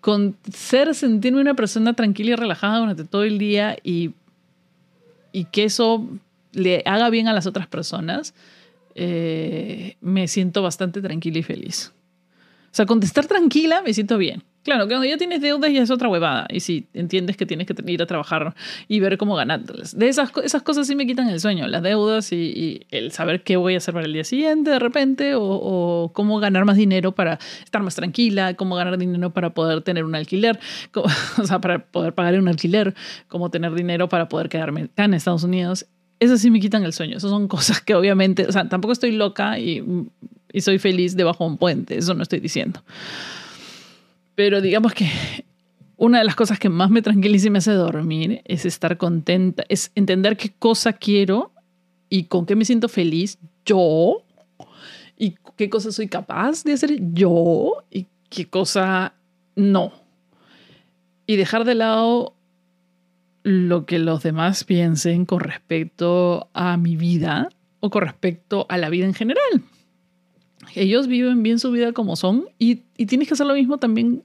Con 0.01 0.37
ser, 0.53 0.95
sentirme 0.95 1.41
una 1.41 1.55
persona 1.55 1.95
tranquila 1.95 2.33
y 2.33 2.37
relajada 2.37 2.79
durante 2.79 3.05
todo 3.05 3.23
el 3.23 3.39
día 3.39 3.77
y, 3.85 4.13
y 5.33 5.45
que 5.45 5.65
eso 5.65 6.07
le 6.53 6.83
haga 6.87 7.09
bien 7.09 7.29
a 7.29 7.33
las 7.33 7.47
otras 7.47 7.67
personas, 7.69 8.35
eh, 8.95 9.97
me 10.01 10.29
siento 10.29 10.63
bastante 10.63 11.01
tranquila 11.01 11.39
y 11.39 11.43
feliz. 11.43 11.93
O 12.73 12.75
sea, 12.75 12.87
con 12.87 13.03
estar 13.03 13.27
tranquila 13.27 13.83
me 13.83 13.93
siento 13.93 14.17
bien. 14.19 14.43
Claro, 14.65 14.87
cuando 14.87 15.05
ya 15.05 15.17
tienes 15.17 15.41
deudas 15.41 15.73
ya 15.73 15.83
es 15.83 15.91
otra 15.91 16.09
huevada. 16.09 16.47
Y 16.49 16.61
si 16.61 16.87
entiendes 16.95 17.37
que 17.37 17.47
tienes 17.47 17.67
que 17.67 17.75
ir 17.85 18.01
a 18.01 18.07
trabajar 18.07 18.55
y 18.87 19.01
ver 19.01 19.19
cómo 19.19 19.35
ganártelas. 19.35 19.99
De 19.99 20.09
esas, 20.09 20.31
esas 20.45 20.63
cosas 20.63 20.87
sí 20.87 20.95
me 20.95 21.05
quitan 21.05 21.29
el 21.29 21.41
sueño. 21.41 21.67
Las 21.67 21.83
deudas 21.83 22.33
y, 22.33 22.87
el 22.91 23.11
saber 23.11 23.43
qué 23.43 23.57
voy 23.57 23.75
a 23.75 23.79
hacer 23.79 23.93
para 23.93 24.07
el 24.07 24.13
día 24.13 24.23
siguiente 24.23 24.71
de 24.71 24.79
repente. 24.79 25.33
O, 25.35 26.13
cómo 26.15 26.39
ganar 26.39 26.65
más 26.65 26.77
dinero 26.77 27.13
para 27.13 27.41
estar 27.65 27.83
más 27.83 27.97
tranquila. 27.97 28.55
Cómo 28.55 28.77
ganar 28.77 28.97
dinero 28.99 29.31
para 29.31 29.51
poder 29.51 29.83
tener 29.83 30.05
un 30.05 30.15
alquiler. 30.15 30.61
o 30.95 31.45
sea, 31.45 31.61
para 31.61 31.85
poder 31.87 32.15
pagar 32.15 32.39
un 32.39 32.47
alquiler. 32.47 32.95
Cómo 33.27 33.51
tener 33.51 33.75
dinero 33.75 34.09
para 34.09 34.29
poder 34.29 34.49
quedarme 34.49 34.83
acá 34.83 35.05
en 35.05 35.15
Estados 35.15 35.43
Unidos. 35.43 35.87
Esas 36.23 36.41
sí 36.41 36.53
me 36.53 36.61
quitan 36.61 36.85
el 36.85 36.93
sueño. 36.93 37.17
Esas 37.17 37.31
son 37.31 37.49
cosas 37.49 37.81
que 37.81 37.97
obviamente... 37.97 38.47
O 38.47 38.53
sea, 38.53 38.69
tampoco 38.69 38.93
estoy 38.93 39.11
loca 39.11 39.59
y, 39.59 39.83
y 40.53 40.61
soy 40.61 40.79
feliz 40.79 41.17
debajo 41.17 41.43
de 41.43 41.51
un 41.51 41.59
puente. 41.59 41.99
Eso 41.99 42.15
no 42.15 42.23
estoy 42.23 42.39
diciendo. 42.39 42.81
Pero 44.37 44.61
digamos 44.61 44.93
que 44.95 45.11
una 45.97 46.19
de 46.19 46.25
las 46.25 46.37
cosas 46.37 46.61
que 46.61 46.69
más 46.69 46.91
me 46.91 47.03
tranquiliza 47.03 47.49
y 47.49 47.51
me 47.51 47.59
hace 47.59 47.73
dormir 47.73 48.41
es 48.45 48.65
estar 48.65 48.99
contenta, 48.99 49.65
es 49.69 49.91
entender 49.97 50.37
qué 50.37 50.53
cosa 50.57 50.93
quiero 50.93 51.51
y 52.09 52.25
con 52.25 52.47
qué 52.47 52.55
me 52.55 52.65
siento 52.65 52.89
feliz 52.89 53.39
yo 53.67 54.23
y 55.19 55.35
qué 55.57 55.69
cosa 55.69 55.91
soy 55.91 56.07
capaz 56.07 56.63
de 56.63 56.75
hacer 56.75 56.99
yo 57.13 57.83
y 57.91 58.07
qué 58.29 58.47
cosa 58.47 59.15
no. 59.57 59.93
Y 61.27 61.35
dejar 61.35 61.65
de 61.65 61.75
lado 61.75 62.37
lo 63.43 63.87
que 63.87 63.99
los 63.99 64.23
demás 64.23 64.65
piensen 64.65 65.27
con 65.27 65.41
respecto 65.41 66.49
a 66.55 66.77
mi 66.77 66.97
vida 66.97 67.49
o 67.81 67.91
con 67.91 68.03
respecto 68.03 68.67
a 68.69 68.79
la 68.79 68.89
vida 68.89 69.07
en 69.07 69.15
general. 69.15 69.63
Ellos 70.75 71.09
viven 71.09 71.43
bien 71.43 71.59
su 71.59 71.71
vida 71.73 71.93
como 71.93 72.17
son 72.17 72.49
y, 72.59 72.77
tienes 73.07 73.27
que 73.27 73.35
hacer 73.35 73.47
lo 73.47 73.55
mismo 73.55 73.79
también 73.79 74.23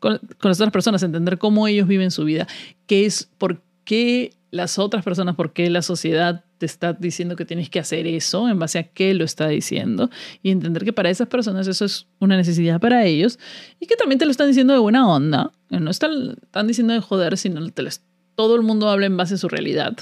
con, 0.00 0.18
con, 0.38 0.48
las 0.50 0.58
otras 0.58 0.72
personas, 0.72 1.02
entender 1.02 1.38
cómo 1.38 1.68
ellos 1.68 1.86
viven 1.86 2.10
su 2.10 2.24
vida, 2.24 2.48
qué 2.86 3.06
es, 3.06 3.30
por 3.38 3.62
qué 3.84 4.32
las 4.50 4.78
otras 4.78 5.04
personas, 5.04 5.36
por 5.36 5.52
qué 5.52 5.70
la 5.70 5.82
sociedad 5.82 6.44
te 6.58 6.66
está 6.66 6.92
diciendo 6.92 7.36
que 7.36 7.44
tienes 7.44 7.70
que 7.70 7.78
hacer 7.78 8.06
eso, 8.06 8.48
en 8.48 8.58
base 8.58 8.78
a 8.78 8.82
qué 8.82 9.14
lo 9.14 9.24
está 9.24 9.48
diciendo, 9.48 10.10
y 10.42 10.50
entender 10.50 10.84
que 10.84 10.92
para 10.92 11.10
esas 11.10 11.28
personas 11.28 11.66
eso 11.68 11.84
es 11.84 12.06
una 12.18 12.36
necesidad 12.36 12.80
para 12.80 13.04
ellos, 13.04 13.38
y 13.78 13.86
que 13.86 13.96
también 13.96 14.18
te 14.18 14.24
lo 14.24 14.30
están 14.30 14.48
diciendo 14.48 14.72
de 14.72 14.78
buena 14.78 15.08
onda, 15.08 15.52
no 15.70 15.90
están, 15.90 16.36
están 16.42 16.66
diciendo 16.66 16.94
de 16.94 17.00
joder, 17.00 17.36
sino 17.36 17.66
te 17.70 17.82
todo 18.38 18.54
el 18.54 18.62
mundo 18.62 18.88
habla 18.88 19.06
en 19.06 19.16
base 19.16 19.34
a 19.34 19.36
su 19.36 19.48
realidad, 19.48 19.96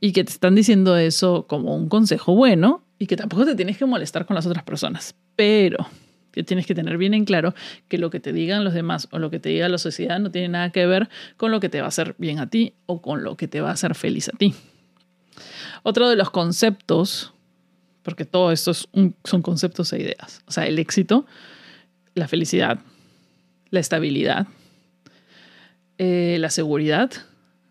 y 0.00 0.12
que 0.12 0.22
te 0.22 0.30
están 0.30 0.54
diciendo 0.54 0.98
eso 0.98 1.46
como 1.46 1.74
un 1.74 1.88
consejo 1.88 2.34
bueno, 2.34 2.84
y 2.98 3.06
que 3.06 3.16
tampoco 3.16 3.46
te 3.46 3.54
tienes 3.54 3.78
que 3.78 3.86
molestar 3.86 4.26
con 4.26 4.34
las 4.34 4.44
otras 4.44 4.64
personas, 4.64 5.14
pero 5.34 5.88
que 6.30 6.42
tienes 6.42 6.66
que 6.66 6.74
tener 6.74 6.98
bien 6.98 7.14
en 7.14 7.24
claro 7.24 7.54
que 7.88 7.96
lo 7.96 8.10
que 8.10 8.20
te 8.20 8.34
digan 8.34 8.64
los 8.64 8.74
demás 8.74 9.08
o 9.12 9.18
lo 9.18 9.30
que 9.30 9.38
te 9.38 9.48
diga 9.48 9.70
la 9.70 9.78
sociedad 9.78 10.20
no 10.20 10.30
tiene 10.30 10.48
nada 10.48 10.72
que 10.72 10.84
ver 10.84 11.08
con 11.38 11.50
lo 11.50 11.58
que 11.58 11.70
te 11.70 11.80
va 11.80 11.86
a 11.86 11.88
hacer 11.88 12.14
bien 12.18 12.38
a 12.38 12.50
ti 12.50 12.74
o 12.84 13.00
con 13.00 13.24
lo 13.24 13.38
que 13.38 13.48
te 13.48 13.62
va 13.62 13.70
a 13.70 13.72
hacer 13.72 13.94
feliz 13.94 14.28
a 14.28 14.32
ti. 14.32 14.54
Otro 15.84 16.10
de 16.10 16.16
los 16.16 16.28
conceptos, 16.28 17.32
porque 18.02 18.26
todo 18.26 18.52
esto 18.52 18.74
son 18.74 19.40
conceptos 19.40 19.90
e 19.94 20.02
ideas, 20.02 20.42
o 20.46 20.52
sea, 20.52 20.66
el 20.66 20.78
éxito, 20.78 21.24
la 22.14 22.28
felicidad, 22.28 22.80
la 23.70 23.80
estabilidad, 23.80 24.48
eh, 25.98 26.36
la 26.40 26.50
seguridad, 26.50 27.10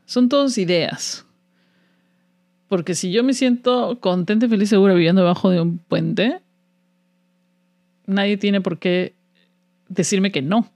son 0.05 0.29
todas 0.29 0.57
ideas. 0.57 1.25
Porque 2.67 2.95
si 2.95 3.11
yo 3.11 3.23
me 3.23 3.33
siento 3.33 3.99
contenta, 3.99 4.47
feliz, 4.47 4.69
segura 4.69 4.93
viviendo 4.93 5.21
debajo 5.21 5.49
de 5.49 5.61
un 5.61 5.77
puente, 5.77 6.41
nadie 8.05 8.37
tiene 8.37 8.61
por 8.61 8.79
qué 8.79 9.13
decirme 9.89 10.31
que 10.31 10.41
no. 10.41 10.69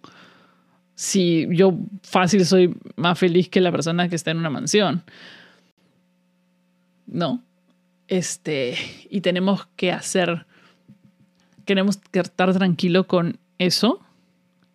Si 0.95 1.47
yo 1.51 1.77
fácil 2.03 2.45
soy 2.45 2.75
más 2.95 3.19
feliz 3.19 3.49
que 3.49 3.61
la 3.61 3.71
persona 3.71 4.09
que 4.09 4.15
está 4.15 4.31
en 4.31 4.37
una 4.37 4.49
mansión. 4.49 5.03
No. 7.07 7.43
Este, 8.07 8.75
y 9.09 9.21
tenemos 9.21 9.67
que 9.75 9.91
hacer, 9.91 10.45
queremos 11.65 11.99
estar 12.13 12.53
tranquilo 12.53 13.07
con 13.07 13.37
eso 13.57 14.04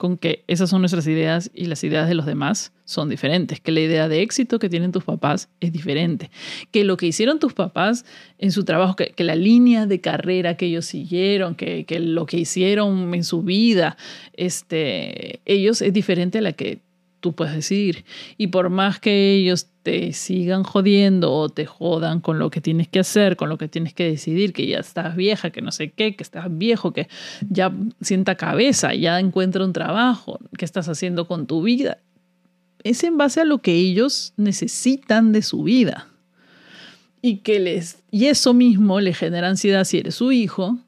con 0.01 0.17
que 0.17 0.45
esas 0.47 0.71
son 0.71 0.81
nuestras 0.81 1.07
ideas 1.07 1.51
y 1.53 1.67
las 1.67 1.85
ideas 1.85 2.09
de 2.09 2.15
los 2.15 2.25
demás 2.25 2.73
son 2.87 3.11
diferentes, 3.11 3.61
que 3.61 3.71
la 3.71 3.81
idea 3.81 4.09
de 4.09 4.23
éxito 4.23 4.59
que 4.59 4.71
tienen 4.71 4.93
tus 4.93 5.05
papás 5.05 5.51
es 5.61 5.73
diferente, 5.73 6.31
que 6.71 6.85
lo 6.85 6.97
que 6.97 7.05
hicieron 7.05 7.39
tus 7.39 7.53
papás 7.53 8.07
en 8.39 8.51
su 8.51 8.65
trabajo, 8.65 8.97
que, 8.97 9.13
la 9.23 9.35
línea 9.35 9.85
de 9.85 10.01
carrera 10.01 10.57
que 10.57 10.65
ellos 10.65 10.87
siguieron, 10.87 11.55
que, 11.55 11.85
que, 11.85 12.01
lo 12.01 12.25
que 12.25 12.39
hicieron 12.39 13.13
en 13.13 13.25
su 13.25 13.43
vida, 13.43 13.99
este, 14.33 15.43
ellos 15.45 15.83
es 15.83 15.93
diferente 15.93 16.39
a 16.39 16.41
la 16.41 16.53
que 16.53 16.81
tú 17.21 17.35
puedes 17.35 17.55
decidir. 17.55 18.05
Y 18.37 18.49
por 18.49 18.71
más 18.71 18.99
que 18.99 19.35
ellos 19.35 19.69
te 19.83 20.13
sigan 20.13 20.63
jodiendo 20.63 21.33
o 21.33 21.49
te 21.49 21.67
jodan 21.67 22.21
con 22.21 22.39
lo 22.39 22.51
que 22.51 22.61
tienes 22.61 22.89
que 22.89 23.01
hacer, 23.01 23.37
con 23.37 23.49
lo 23.49 23.59
que 23.59 23.69
tienes 23.69 23.95
que 23.95 24.11
decidir, 24.11 24.53
que 24.53 24.67
ya 24.67 24.79
estás 24.79 25.17
vieja, 25.17 25.51
que 25.51 25.63
no 25.63 25.73
sé 25.73 25.91
qué, 25.91 26.17
que 26.17 26.23
estás 26.23 26.47
viejo, 26.51 26.93
que 26.93 27.09
ya 27.49 27.73
sienta 28.01 28.35
cabeza, 28.35 28.95
ya 28.95 29.21
encuentra 29.21 29.65
un 29.65 29.73
trabajo, 29.73 30.39
qué 30.59 30.65
estás 30.65 30.89
haciendo 30.89 31.27
con 31.27 31.47
tu 31.47 31.63
vida, 31.63 31.99
es 32.83 33.05
en 33.05 33.17
base 33.17 33.41
a 33.41 33.45
lo 33.45 33.59
que 33.59 33.75
ellos 33.75 34.33
necesitan 34.37 35.33
de 35.33 35.43
su 35.43 35.63
vida. 35.63 36.09
Y, 37.23 37.39
que 37.39 37.61
les, 37.61 37.99
y 38.11 38.27
eso 38.27 38.55
mismo 38.55 39.01
le 39.01 39.13
genera 39.13 39.49
ansiedad 39.49 39.85
si 39.85 39.99
eres 39.99 40.15
su 40.15 40.33
hijo, 40.33 40.79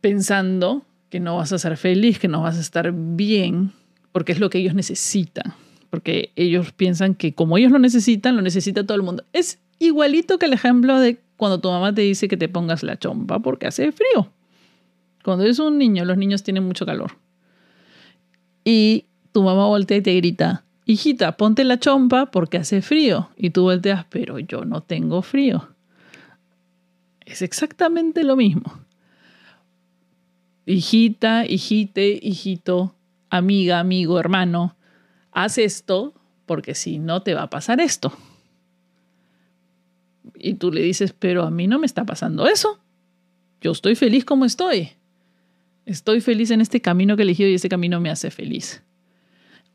pensando 0.00 0.82
que 1.10 1.20
no 1.20 1.36
vas 1.36 1.52
a 1.52 1.58
ser 1.58 1.76
feliz, 1.76 2.18
que 2.18 2.28
no 2.28 2.42
vas 2.42 2.58
a 2.58 2.60
estar 2.60 2.92
bien, 2.94 3.72
porque 4.12 4.32
es 4.32 4.40
lo 4.40 4.50
que 4.50 4.58
ellos 4.58 4.74
necesitan, 4.74 5.54
porque 5.90 6.32
ellos 6.36 6.72
piensan 6.72 7.14
que 7.14 7.34
como 7.34 7.58
ellos 7.58 7.72
lo 7.72 7.78
necesitan, 7.78 8.36
lo 8.36 8.42
necesita 8.42 8.84
todo 8.84 8.96
el 8.96 9.02
mundo. 9.02 9.24
Es 9.32 9.58
igualito 9.78 10.38
que 10.38 10.46
el 10.46 10.52
ejemplo 10.52 10.98
de 10.98 11.20
cuando 11.36 11.60
tu 11.60 11.70
mamá 11.70 11.94
te 11.94 12.02
dice 12.02 12.28
que 12.28 12.36
te 12.36 12.48
pongas 12.48 12.82
la 12.82 12.98
chompa 12.98 13.38
porque 13.38 13.66
hace 13.66 13.92
frío. 13.92 14.30
Cuando 15.24 15.44
eres 15.44 15.58
un 15.58 15.78
niño, 15.78 16.04
los 16.04 16.16
niños 16.16 16.42
tienen 16.42 16.64
mucho 16.64 16.86
calor. 16.86 17.12
Y 18.64 19.04
tu 19.32 19.42
mamá 19.42 19.66
voltea 19.66 19.98
y 19.98 20.02
te 20.02 20.14
grita, 20.16 20.64
hijita, 20.84 21.36
ponte 21.36 21.64
la 21.64 21.78
chompa 21.78 22.30
porque 22.30 22.56
hace 22.56 22.82
frío. 22.82 23.30
Y 23.36 23.50
tú 23.50 23.62
volteas, 23.62 24.04
pero 24.08 24.38
yo 24.38 24.64
no 24.64 24.82
tengo 24.82 25.22
frío. 25.22 25.68
Es 27.24 27.42
exactamente 27.42 28.24
lo 28.24 28.36
mismo. 28.36 28.80
Hijita, 30.66 31.46
hijite, 31.46 32.18
hijito, 32.22 32.94
amiga, 33.30 33.80
amigo, 33.80 34.18
hermano, 34.18 34.76
haz 35.32 35.58
esto 35.58 36.14
porque 36.46 36.74
si 36.74 36.98
no 36.98 37.22
te 37.22 37.34
va 37.34 37.42
a 37.42 37.50
pasar 37.50 37.80
esto. 37.80 38.12
Y 40.34 40.54
tú 40.54 40.72
le 40.72 40.82
dices, 40.82 41.14
pero 41.18 41.44
a 41.44 41.50
mí 41.50 41.66
no 41.66 41.78
me 41.78 41.86
está 41.86 42.04
pasando 42.04 42.46
eso. 42.46 42.80
Yo 43.60 43.72
estoy 43.72 43.94
feliz 43.94 44.24
como 44.24 44.44
estoy. 44.44 44.90
Estoy 45.84 46.20
feliz 46.20 46.50
en 46.50 46.60
este 46.60 46.80
camino 46.80 47.16
que 47.16 47.22
he 47.22 47.24
elegido 47.24 47.48
y 47.48 47.54
ese 47.54 47.68
camino 47.68 48.00
me 48.00 48.10
hace 48.10 48.30
feliz. 48.30 48.82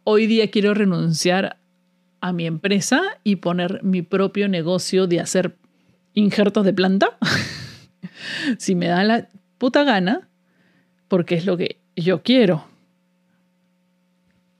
Hoy 0.04 0.28
día 0.28 0.50
quiero 0.52 0.74
renunciar 0.74 1.58
a 2.22 2.34
mi 2.34 2.46
empresa 2.46 3.02
y 3.24 3.38
poner 3.38 3.84
mi 3.84 4.02
propio 4.02 4.48
negocio 4.48 5.08
de 5.08 5.20
hacer 5.20 5.58
injertos 6.14 6.66
de 6.66 6.74
planta. 6.74 7.18
si 8.58 8.76
me 8.76 8.88
da 8.88 9.04
la 9.04 9.28
puta 9.58 9.84
gana, 9.84 10.30
porque 11.08 11.36
es 11.36 11.46
lo 11.46 11.58
que 11.58 11.80
yo 11.96 12.24
quiero 12.24 12.73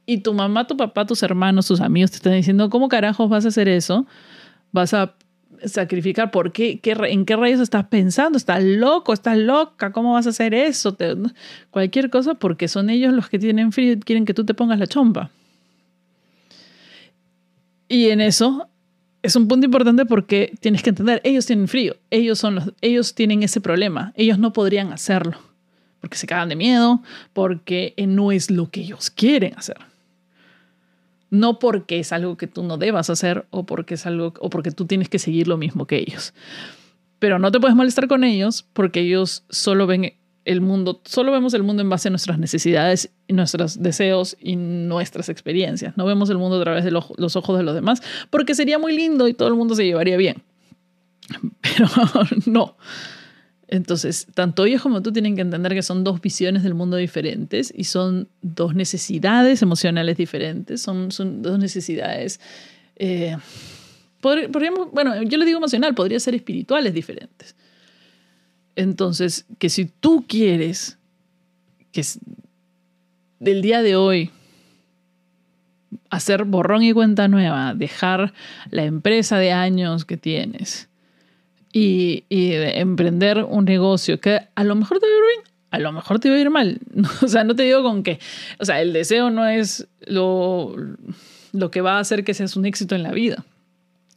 y 0.06 0.20
tu 0.20 0.34
mamá, 0.34 0.68
tu 0.68 0.76
papá, 0.76 1.06
tus 1.06 1.24
hermanos, 1.24 1.68
tus 1.68 1.82
amigos 1.82 2.12
te 2.12 2.18
están 2.18 2.34
diciendo, 2.34 2.70
¿cómo 2.70 2.90
carajos 2.90 3.30
vas 3.30 3.46
a 3.46 3.50
hacer 3.50 3.68
eso? 3.68 4.06
Vas 4.72 4.94
a 4.94 5.16
sacrificar, 5.66 6.32
¿por 6.32 6.52
qué? 6.52 6.80
¿En 6.84 7.26
qué 7.26 7.36
rayos 7.36 7.62
estás 7.62 7.86
pensando? 7.86 8.38
¿Estás 8.38 8.64
loco? 8.64 9.14
¿Estás 9.14 9.38
loca? 9.38 9.92
¿Cómo 9.92 10.14
vas 10.14 10.28
a 10.28 10.32
hacer 10.32 10.54
eso? 10.54 10.98
cualquier 11.72 12.10
cosa 12.10 12.34
porque 12.34 12.68
son 12.68 12.90
ellos 12.90 13.14
los 13.14 13.30
que 13.30 13.40
tienen 13.40 13.72
frío 13.72 13.94
y 13.94 14.00
quieren 14.00 14.26
que 14.26 14.34
tú 14.34 14.46
te 14.46 14.54
pongas 14.54 14.80
la 14.80 14.88
chompa. 14.88 15.32
Y 17.88 18.10
en 18.10 18.22
eso 18.22 18.68
es 19.22 19.36
un 19.36 19.48
punto 19.48 19.66
importante 19.66 20.06
porque 20.06 20.54
tienes 20.60 20.84
que 20.84 20.90
entender, 20.90 21.22
ellos 21.24 21.46
tienen 21.46 21.68
frío, 21.68 21.96
ellos, 22.10 22.40
son 22.40 22.56
los, 22.56 22.74
ellos 22.82 23.14
tienen 23.14 23.44
ese 23.44 23.62
problema, 23.62 24.12
ellos 24.16 24.40
no 24.40 24.52
podrían 24.52 24.92
hacerlo 24.92 25.38
porque 26.04 26.18
se 26.18 26.28
cagan 26.28 26.50
de 26.50 26.58
miedo, 26.58 27.02
porque 27.32 27.94
no 28.10 28.34
es 28.34 28.52
lo 28.52 28.70
que 28.70 28.82
ellos 28.82 29.10
quieren 29.10 29.54
hacer. 29.56 29.78
No 31.34 31.58
porque 31.58 31.98
es 31.98 32.14
algo 32.14 32.38
que 32.38 32.46
tú 32.46 32.62
no 32.62 32.78
debas 32.78 33.10
hacer 33.10 33.48
o 33.50 33.66
porque 33.66 33.96
es 33.96 34.06
algo 34.06 34.36
o 34.40 34.52
porque 34.52 34.70
tú 34.70 34.86
tienes 34.86 35.10
que 35.10 35.18
seguir 35.18 35.48
lo 35.48 35.58
mismo 35.58 35.88
que 35.88 35.98
ellos. 35.98 36.32
Pero 37.18 37.40
no 37.40 37.52
te 37.52 37.60
puedes 37.60 37.76
molestar 37.76 38.08
con 38.08 38.24
ellos 38.24 38.68
porque 38.72 39.00
ellos 39.00 39.44
solo 39.50 39.88
ven 39.88 40.14
el 40.46 40.62
mundo, 40.62 41.02
solo 41.06 41.32
vemos 41.32 41.56
el 41.56 41.64
mundo 41.64 41.82
en 41.82 41.90
base 41.90 42.10
a 42.10 42.12
nuestras 42.12 42.38
necesidades, 42.38 43.10
nuestros 43.30 43.82
deseos 43.82 44.38
y 44.40 44.58
nuestras 44.58 45.28
experiencias. 45.28 45.98
No 45.98 46.06
vemos 46.06 46.30
el 46.30 46.38
mundo 46.38 46.60
a 46.60 46.64
través 46.64 46.84
de 46.84 46.92
los 46.92 47.36
ojos 47.36 47.58
de 47.58 47.64
los 47.64 47.74
demás, 47.74 48.04
porque 48.30 48.54
sería 48.54 48.78
muy 48.78 48.96
lindo 48.96 49.28
y 49.28 49.34
todo 49.34 49.48
el 49.48 49.56
mundo 49.56 49.74
se 49.74 49.86
llevaría 49.86 50.18
bien. 50.18 50.44
Pero 51.62 51.88
no. 52.46 52.78
Entonces, 53.74 54.28
tanto 54.36 54.66
ellos 54.66 54.84
como 54.84 55.02
tú 55.02 55.12
tienen 55.12 55.36
que 55.36 55.42
entender 55.42 55.74
que 55.74 55.82
son 55.82 56.04
dos 56.04 56.22
visiones 56.22 56.62
del 56.62 56.76
mundo 56.76 56.96
diferentes 56.96 57.74
y 57.76 57.86
son 57.86 58.28
dos 58.44 58.76
necesidades 58.76 59.64
emocionales 59.64 60.16
diferentes, 60.16 60.80
son, 60.80 61.10
dos 61.42 61.58
necesidades, 61.58 62.40
eh, 62.98 63.36
podríamos, 64.22 64.92
bueno, 64.92 65.24
yo 65.24 65.40
le 65.40 65.46
digo 65.46 65.58
emocional, 65.58 65.96
podría 65.96 66.20
ser 66.20 66.36
espirituales 66.36 66.94
diferentes. 66.94 67.56
Entonces, 68.76 69.48
que 69.58 69.70
si 69.70 69.86
tú 69.86 70.24
quieres 70.28 71.00
que 71.92 72.04
del 73.40 73.64
día 73.64 73.82
de 73.82 73.96
hoy 73.96 74.30
hacer 76.12 76.44
borrón 76.44 76.84
y 76.84 76.94
cuenta 76.94 77.28
nueva, 77.28 77.74
dejar 77.74 78.36
la 78.70 78.84
empresa 78.84 79.40
de 79.40 79.52
años 79.52 80.06
que 80.06 80.18
tienes, 80.18 80.90
y, 81.74 82.24
emprender 82.30 83.44
un 83.44 83.66
negocio 83.66 84.22
que 84.22 84.40
a 84.56 84.64
lo 84.64 84.76
mejor 84.76 85.00
te 85.00 85.08
va 85.08 85.12
a 85.12 85.16
ir 85.16 85.24
bien, 85.36 85.54
a 85.72 85.80
lo 85.80 85.92
mejor 85.92 86.20
te 86.20 86.30
va 86.30 86.36
a 86.36 86.40
ir 86.40 86.50
mal. 86.50 86.80
O 87.24 87.28
sea, 87.28 87.44
no 87.44 87.56
te 87.56 87.64
digo 87.64 87.82
con 87.84 88.04
que, 88.04 88.20
o 88.60 88.66
sea, 88.66 88.82
el 88.82 88.94
deseo 88.94 89.32
no 89.32 89.48
es 89.48 89.88
lo, 90.06 90.76
lo 91.52 91.72
que 91.72 91.82
va 91.82 91.98
a 91.98 92.00
hacer 92.00 92.24
que 92.24 92.34
seas 92.34 92.56
un 92.56 92.66
éxito 92.66 92.96
en 92.96 93.04
la 93.04 93.12
vida. 93.12 93.44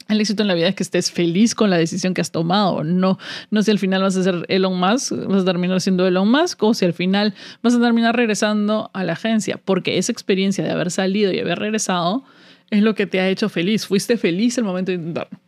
El 0.08 0.20
éxito 0.20 0.42
en 0.42 0.48
la 0.48 0.54
vida 0.54 0.68
es 0.68 0.76
que 0.76 0.84
estés 0.84 1.10
feliz 1.10 1.56
con 1.56 1.68
la 1.68 1.78
decisión 1.78 2.14
que 2.14 2.20
has 2.20 2.30
tomado. 2.30 2.84
No, 2.84 3.18
no 3.50 3.62
si 3.62 3.72
al 3.72 3.78
final 3.80 4.02
vas 4.02 4.16
a 4.16 4.22
ser 4.22 4.44
Elon 4.48 4.78
Musk, 4.78 5.12
vas 5.26 5.42
a 5.42 5.44
terminar 5.44 5.80
siendo 5.80 6.06
Elon 6.06 6.30
Musk, 6.30 6.62
o 6.62 6.74
si 6.74 6.84
al 6.84 6.92
final 6.92 7.34
vas 7.62 7.74
a 7.74 7.80
terminar 7.80 8.14
regresando 8.14 8.90
a 8.92 9.02
la 9.02 9.14
agencia, 9.14 9.58
porque 9.64 9.98
esa 9.98 10.12
experiencia 10.12 10.62
de 10.62 10.70
haber 10.70 10.92
salido 10.92 11.32
y 11.32 11.40
haber 11.40 11.58
regresado 11.58 12.22
es 12.70 12.82
lo 12.82 12.94
que 12.94 13.06
te 13.06 13.18
ha 13.18 13.28
hecho 13.28 13.48
feliz. 13.48 13.86
Fuiste 13.86 14.16
feliz 14.16 14.58
el 14.58 14.64
momento 14.64 14.92
de 14.92 14.98
intentarlo. 14.98 15.40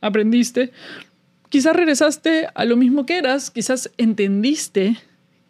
Aprendiste, 0.00 0.70
Quizás 1.54 1.76
regresaste 1.76 2.48
a 2.52 2.64
lo 2.64 2.76
mismo 2.76 3.06
que 3.06 3.16
eras, 3.16 3.48
quizás 3.48 3.88
entendiste 3.96 4.96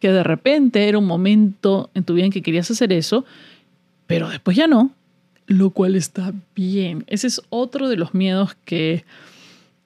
que 0.00 0.12
de 0.12 0.22
repente 0.22 0.86
era 0.86 0.98
un 0.98 1.06
momento 1.06 1.88
en 1.94 2.04
tu 2.04 2.12
vida 2.12 2.26
en 2.26 2.30
que 2.30 2.42
querías 2.42 2.70
hacer 2.70 2.92
eso, 2.92 3.24
pero 4.06 4.28
después 4.28 4.54
ya 4.54 4.66
no, 4.66 4.90
lo 5.46 5.70
cual 5.70 5.96
está 5.96 6.34
bien. 6.54 7.04
Ese 7.06 7.28
es 7.28 7.40
otro 7.48 7.88
de 7.88 7.96
los 7.96 8.12
miedos 8.12 8.54
que, 8.66 9.06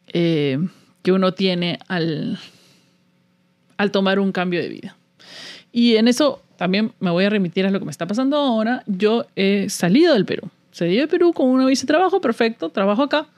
eh, 0.09 0.59
que 1.03 1.13
uno 1.13 1.35
tiene 1.35 1.79
al, 1.87 2.41
al 3.77 3.93
tomar 3.93 4.19
un 4.19 4.33
cambio 4.33 4.61
de 4.61 4.71
vida. 4.71 4.97
Y 5.71 5.99
en 5.99 6.09
eso 6.09 6.43
también 6.57 6.95
me 6.99 7.13
voy 7.13 7.27
a 7.27 7.31
remitir 7.31 7.65
a 7.65 7.71
lo 7.71 7.79
que 7.79 7.85
me 7.85 7.93
está 7.93 8.09
pasando 8.09 8.39
ahora. 8.39 8.83
Yo 8.89 9.27
he 9.37 9.69
salido 9.69 10.15
del 10.15 10.25
Perú. 10.25 10.51
Salí 10.73 10.97
de 10.97 11.07
Perú 11.07 11.33
con 11.33 11.47
una 11.47 11.65
visa 11.65 11.83
de 11.83 11.87
trabajo, 11.87 12.21
perfecto, 12.21 12.71
trabajo 12.71 13.05
acá 13.05 13.29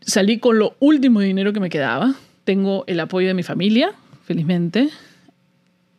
salí 0.00 0.38
con 0.38 0.58
lo 0.58 0.76
último 0.80 1.20
dinero 1.20 1.52
que 1.52 1.60
me 1.60 1.70
quedaba. 1.70 2.14
Tengo 2.44 2.84
el 2.86 3.00
apoyo 3.00 3.28
de 3.28 3.34
mi 3.34 3.42
familia, 3.42 3.92
felizmente. 4.24 4.90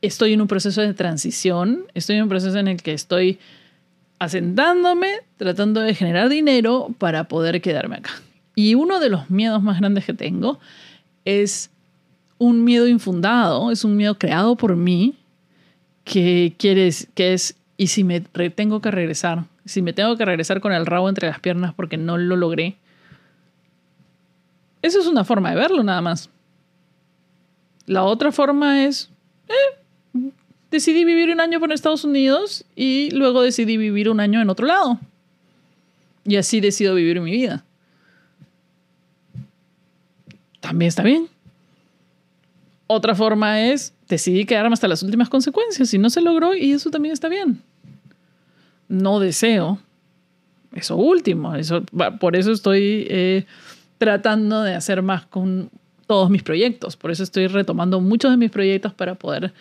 Estoy 0.02 0.34
en 0.34 0.42
un 0.42 0.48
proceso 0.48 0.82
de 0.82 0.94
transición. 0.94 1.86
Estoy 1.94 2.18
en 2.18 2.24
un 2.24 2.30
proceso 2.30 2.58
en 2.58 2.68
el 2.68 2.82
que 2.82 2.94
estoy 2.94 3.40
asentándome, 4.20 5.08
tratando 5.38 5.82
de 5.82 5.96
generar 5.96 6.30
dinero 6.30 6.94
para 6.98 7.26
poder 7.26 7.62
quedarme 7.62 7.98
acá. 7.98 8.12
Y 8.56 8.76
uno 8.76 9.00
de 9.00 9.10
los 9.10 9.30
miedos 9.30 9.64
más 9.64 9.80
grandes 9.80 10.06
que 10.06 10.14
tengo 10.14 10.60
es 11.26 11.72
un 12.38 12.64
miedo 12.64 12.88
infundado, 12.88 13.72
es 13.72 13.84
un 13.84 13.96
miedo 13.96 14.18
creado 14.18 14.56
por 14.56 14.76
mí, 14.76 15.16
que, 16.04 16.54
quieres, 16.58 17.08
que 17.14 17.34
es, 17.34 17.56
¿y 17.78 17.88
si 17.88 18.04
me 18.04 18.22
tengo 18.22 18.82
que 18.82 18.92
regresar? 18.92 19.46
Si 19.66 19.82
me 19.82 19.94
tengo 19.94 20.18
que 20.18 20.26
regresar 20.26 20.60
con 20.60 20.74
el 20.74 20.86
rabo 20.86 21.08
entre 21.08 21.28
las 21.28 21.40
piernas 21.40 21.74
porque 21.74 21.98
no 21.98 22.18
lo 22.18 22.36
logré, 22.36 22.78
esa 24.82 25.00
es 25.00 25.08
una 25.08 25.24
forma 25.24 25.52
de 25.52 25.56
verlo 25.56 25.84
nada 25.84 26.02
más. 26.02 26.30
La 27.86 28.04
otra 28.04 28.32
forma 28.32 28.86
es, 28.86 29.10
eh, 29.48 30.32
decidí 30.70 31.06
vivir 31.06 31.30
un 31.30 31.40
año 31.40 31.60
por 31.60 31.72
Estados 31.72 32.04
Unidos 32.04 32.66
y 32.76 33.12
luego 33.12 33.42
decidí 33.42 33.78
vivir 33.78 34.10
un 34.10 34.20
año 34.20 34.42
en 34.42 34.50
otro 34.50 34.66
lado. 34.66 35.00
Y 36.24 36.36
así 36.36 36.62
decido 36.62 36.96
vivir 36.96 37.20
mi 37.20 37.32
vida. 37.32 37.66
También 40.60 40.90
está 40.90 41.04
bien. 41.04 41.28
Otra 42.88 43.16
forma 43.16 43.62
es, 43.62 43.94
decidí 44.08 44.46
quedarme 44.46 44.74
hasta 44.74 44.88
las 44.88 45.02
últimas 45.02 45.30
consecuencias 45.30 45.94
y 45.94 45.98
no 45.98 46.10
se 46.10 46.22
logró 46.22 46.56
y 46.56 46.74
eso 46.74 46.90
también 46.92 47.14
está 47.14 47.30
bien. 47.30 47.62
No 48.88 49.20
deseo 49.20 49.80
eso 50.74 50.96
último. 50.96 51.56
Eso, 51.56 51.84
por 52.20 52.36
eso 52.36 52.52
estoy... 52.52 53.08
Eh, 53.10 53.46
tratando 54.02 54.64
de 54.64 54.74
hacer 54.74 55.04
más 55.04 55.28
con 55.28 55.70
todos 56.08 56.32
mis 56.32 56.42
proyectos. 56.42 56.98
Por 56.98 57.12
eso 57.12 57.22
estoy 57.22 57.46
retomando 57.46 58.02
muchos 58.02 58.32
de 58.32 58.38
mis 58.38 58.50
proyectos 58.50 58.96
para 58.96 59.14
poder 59.14 59.54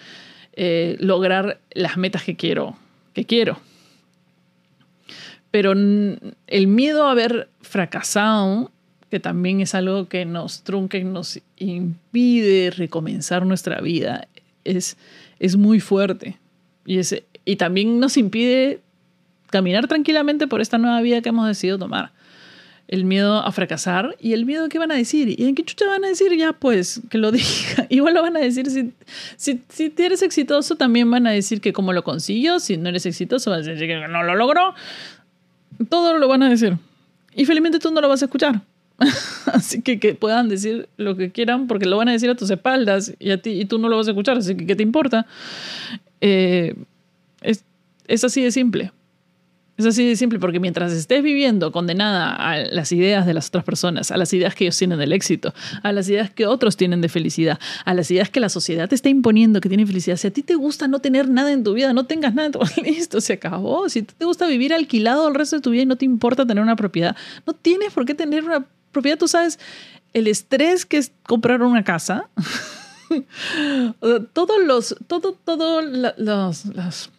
eh, 0.55 0.96
lograr 0.98 1.61
las 1.72 1.98
metas 1.98 2.24
que 2.24 2.37
quiero, 2.37 2.74
que 3.12 3.26
quiero. 3.26 3.59
Pero 5.50 5.72
el 5.72 6.66
miedo 6.68 7.07
a 7.07 7.11
haber 7.11 7.50
fracasado, 7.61 8.72
que 9.11 9.20
también 9.20 9.61
es 9.61 9.74
algo 9.74 10.09
que 10.09 10.24
nos 10.24 10.62
trunca 10.62 10.96
y 10.96 11.05
nos 11.05 11.38
impide 11.59 12.70
recomenzar 12.70 13.44
nuestra 13.44 13.83
vida, 13.83 14.26
es, 14.64 14.96
es 15.38 15.57
muy 15.57 15.81
fuerte. 15.81 16.38
Y, 16.87 16.98
y 17.44 17.57
también 17.57 18.00
nos 18.00 18.16
impide 18.16 18.81
caminar 19.50 19.87
tranquilamente 19.87 20.46
por 20.46 20.62
esta 20.62 20.79
nueva 20.79 21.03
vida 21.03 21.20
que 21.20 21.29
hemos 21.29 21.46
decidido 21.46 21.79
tomar 21.79 22.18
el 22.90 23.05
miedo 23.05 23.37
a 23.37 23.53
fracasar 23.53 24.16
y 24.20 24.33
el 24.33 24.44
miedo 24.44 24.64
a 24.64 24.68
qué 24.68 24.81
van 24.81 24.90
a 24.90 24.96
decir. 24.96 25.40
¿Y 25.40 25.46
en 25.46 25.55
qué 25.55 25.62
chucha 25.62 25.87
van 25.87 26.05
a 26.05 26.09
decir? 26.09 26.37
Ya, 26.37 26.53
pues, 26.53 27.00
que 27.09 27.18
lo 27.18 27.31
diga. 27.33 27.87
Igual 27.88 28.14
lo 28.14 28.22
van 28.22 28.37
a 28.37 28.40
decir. 28.40 28.68
Si, 28.68 28.92
si, 29.37 29.62
si 29.68 29.92
eres 29.96 30.22
exitoso, 30.22 30.74
también 30.74 31.09
van 31.09 31.24
a 31.29 31.31
decir 31.31 31.61
que 31.61 31.72
cómo 31.72 31.92
lo 31.92 32.03
consiguió. 32.03 32.59
Si 32.59 32.76
no 32.76 32.88
eres 32.88 33.07
exitoso, 33.07 33.50
van 33.53 33.61
a 33.61 33.62
decir 33.62 33.87
que 33.87 34.09
no 34.09 34.24
lo 34.24 34.35
logró. 34.35 34.74
Todo 35.88 36.18
lo 36.18 36.26
van 36.26 36.42
a 36.42 36.48
decir. 36.48 36.79
Y 37.37 37.44
felizmente 37.44 37.79
tú 37.79 37.92
no 37.92 38.00
lo 38.00 38.09
vas 38.09 38.22
a 38.22 38.24
escuchar. 38.24 38.61
así 39.46 39.83
que 39.83 40.00
que 40.00 40.14
puedan 40.14 40.48
decir 40.48 40.88
lo 40.96 41.16
que 41.16 41.31
quieran 41.31 41.68
porque 41.68 41.87
lo 41.87 41.96
van 41.96 42.09
a 42.09 42.12
decir 42.12 42.29
a 42.29 42.35
tus 42.35 42.50
espaldas 42.50 43.14
y 43.18 43.31
a 43.31 43.40
ti 43.40 43.53
y 43.53 43.64
tú 43.66 43.79
no 43.79 43.88
lo 43.88 43.98
vas 43.98 44.09
a 44.09 44.11
escuchar. 44.11 44.37
Así 44.38 44.57
que, 44.57 44.66
¿qué 44.66 44.74
te 44.74 44.83
importa? 44.83 45.26
Eh, 46.20 46.74
es, 47.40 47.62
es 48.09 48.24
así 48.24 48.42
de 48.42 48.50
simple. 48.50 48.90
Es 49.81 49.87
así 49.87 50.07
de 50.07 50.14
simple, 50.14 50.38
porque 50.38 50.61
mientras 50.61 50.93
estés 50.93 51.23
viviendo 51.23 51.73
condenada 51.73 52.35
a 52.35 52.59
las 52.59 52.93
ideas 52.93 53.25
de 53.25 53.33
las 53.33 53.49
otras 53.49 53.64
personas, 53.64 54.11
a 54.11 54.19
las 54.19 54.31
ideas 54.35 54.55
que 54.55 54.64
ellos 54.64 54.77
tienen 54.77 54.99
del 54.99 55.11
éxito, 55.14 55.55
a 55.83 55.90
las 55.93 56.07
ideas 56.11 56.31
que 56.31 56.45
otros 56.45 56.77
tienen 56.77 57.01
de 57.01 57.09
felicidad, 57.09 57.59
a 57.87 57.95
las 57.95 58.11
ideas 58.11 58.29
que 58.29 58.40
la 58.40 58.51
sociedad 58.51 58.90
te 58.90 58.95
está 58.95 59.09
imponiendo 59.09 59.59
que 59.62 59.71
tienen 59.71 59.87
felicidad, 59.87 60.19
si 60.19 60.27
a 60.27 60.33
ti 60.33 60.43
te 60.43 60.55
gusta 60.55 60.87
no 60.87 60.99
tener 60.99 61.31
nada 61.31 61.51
en 61.51 61.64
tu 61.64 61.73
vida, 61.73 61.95
no 61.95 62.05
tengas 62.05 62.35
nada, 62.35 62.51
listo, 62.85 63.23
se 63.23 63.33
acabó. 63.33 63.88
Si 63.88 64.03
te 64.03 64.27
gusta 64.27 64.47
vivir 64.47 64.75
alquilado 64.75 65.27
el 65.27 65.35
resto 65.35 65.57
de 65.57 65.62
tu 65.62 65.71
vida 65.71 65.85
y 65.85 65.87
no 65.87 65.97
te 65.97 66.05
importa 66.05 66.45
tener 66.45 66.62
una 66.62 66.77
propiedad, 66.77 67.16
no 67.47 67.55
tienes 67.55 67.90
por 67.95 68.05
qué 68.05 68.14
tener 68.14 68.45
una 68.45 68.66
propiedad. 68.93 69.16
Tú 69.16 69.29
sabes 69.29 69.59
el 70.12 70.27
estrés 70.27 70.85
que 70.85 70.99
es 70.99 71.11
comprar 71.23 71.62
una 71.62 71.85
casa. 71.85 72.29
todos 74.35 74.62
los, 74.62 74.95
todo, 75.07 75.38
todo 75.43 75.81
los 75.81 77.11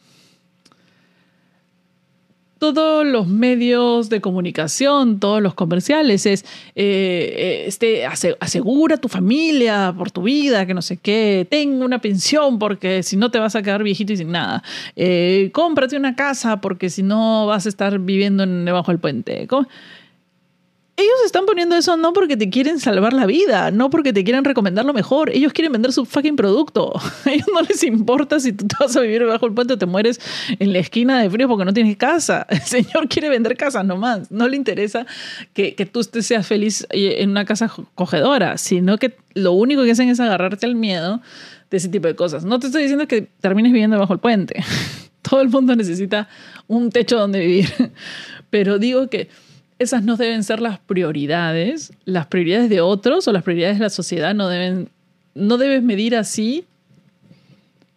todos 2.61 3.03
los 3.07 3.27
medios 3.27 4.09
de 4.09 4.21
comunicación, 4.21 5.19
todos 5.19 5.41
los 5.41 5.55
comerciales, 5.55 6.27
es 6.27 6.45
eh, 6.75 7.63
este, 7.65 8.05
asegura 8.05 8.97
tu 8.97 9.07
familia 9.07 9.91
por 9.97 10.11
tu 10.11 10.21
vida, 10.21 10.67
que 10.67 10.75
no 10.75 10.83
sé 10.83 10.97
qué, 10.97 11.47
tenga 11.49 11.83
una 11.83 11.97
pensión 12.01 12.59
porque 12.59 13.01
si 13.01 13.17
no 13.17 13.31
te 13.31 13.39
vas 13.39 13.55
a 13.55 13.63
quedar 13.63 13.81
viejito 13.81 14.13
y 14.13 14.17
sin 14.17 14.31
nada, 14.31 14.61
eh, 14.95 15.49
cómprate 15.53 15.97
una 15.97 16.15
casa 16.15 16.61
porque 16.61 16.91
si 16.91 17.01
no 17.01 17.47
vas 17.47 17.65
a 17.65 17.69
estar 17.69 17.97
viviendo 17.97 18.43
en, 18.43 18.63
debajo 18.63 18.91
del 18.91 18.99
puente 18.99 19.47
ellos 20.97 21.15
están 21.25 21.45
poniendo 21.45 21.75
eso 21.75 21.97
no 21.97 22.13
porque 22.13 22.37
te 22.37 22.49
quieren 22.49 22.79
salvar 22.79 23.13
la 23.13 23.25
vida, 23.25 23.71
no 23.71 23.89
porque 23.89 24.13
te 24.13 24.23
quieren 24.23 24.43
recomendar 24.43 24.85
lo 24.85 24.93
mejor. 24.93 25.29
Ellos 25.31 25.53
quieren 25.53 25.71
vender 25.71 25.93
su 25.93 26.05
fucking 26.05 26.35
producto. 26.35 26.93
A 27.25 27.31
ellos 27.31 27.47
no 27.53 27.61
les 27.61 27.83
importa 27.83 28.39
si 28.39 28.53
tú 28.53 28.67
te 28.67 28.75
vas 28.79 28.95
a 28.95 29.01
vivir 29.01 29.25
bajo 29.25 29.45
el 29.45 29.53
puente 29.53 29.73
o 29.73 29.77
te 29.77 29.85
mueres 29.85 30.19
en 30.59 30.73
la 30.73 30.79
esquina 30.79 31.21
de 31.21 31.29
frío 31.29 31.47
porque 31.47 31.65
no 31.65 31.73
tienes 31.73 31.97
casa. 31.97 32.45
El 32.49 32.61
señor 32.61 33.07
quiere 33.07 33.29
vender 33.29 33.57
casa 33.57 33.83
nomás. 33.83 34.31
No 34.31 34.47
le 34.47 34.57
interesa 34.57 35.05
que, 35.53 35.75
que 35.75 35.85
tú 35.85 36.03
seas 36.03 36.45
feliz 36.45 36.85
en 36.91 37.31
una 37.31 37.45
casa 37.45 37.71
cogedora, 37.95 38.57
sino 38.57 38.97
que 38.97 39.15
lo 39.33 39.53
único 39.53 39.83
que 39.83 39.91
hacen 39.91 40.09
es 40.09 40.19
agarrarte 40.19 40.65
al 40.65 40.75
miedo 40.75 41.21
de 41.69 41.77
ese 41.77 41.89
tipo 41.89 42.07
de 42.07 42.15
cosas. 42.15 42.43
No 42.43 42.59
te 42.59 42.67
estoy 42.67 42.83
diciendo 42.83 43.07
que 43.07 43.21
termines 43.39 43.71
viviendo 43.71 43.97
bajo 43.97 44.13
el 44.13 44.19
puente. 44.19 44.63
Todo 45.21 45.41
el 45.41 45.49
mundo 45.49 45.75
necesita 45.75 46.27
un 46.67 46.89
techo 46.91 47.17
donde 47.17 47.39
vivir. 47.39 47.69
Pero 48.49 48.77
digo 48.77 49.07
que 49.07 49.29
esas 49.81 50.03
no 50.03 50.15
deben 50.15 50.43
ser 50.43 50.61
las 50.61 50.79
prioridades. 50.79 51.91
Las 52.05 52.27
prioridades 52.27 52.69
de 52.69 52.81
otros 52.81 53.27
o 53.27 53.31
las 53.31 53.43
prioridades 53.43 53.79
de 53.79 53.83
la 53.85 53.89
sociedad 53.89 54.33
no 54.35 54.47
deben, 54.47 54.89
no 55.33 55.57
debes 55.57 55.81
medir 55.81 56.15
así 56.15 56.65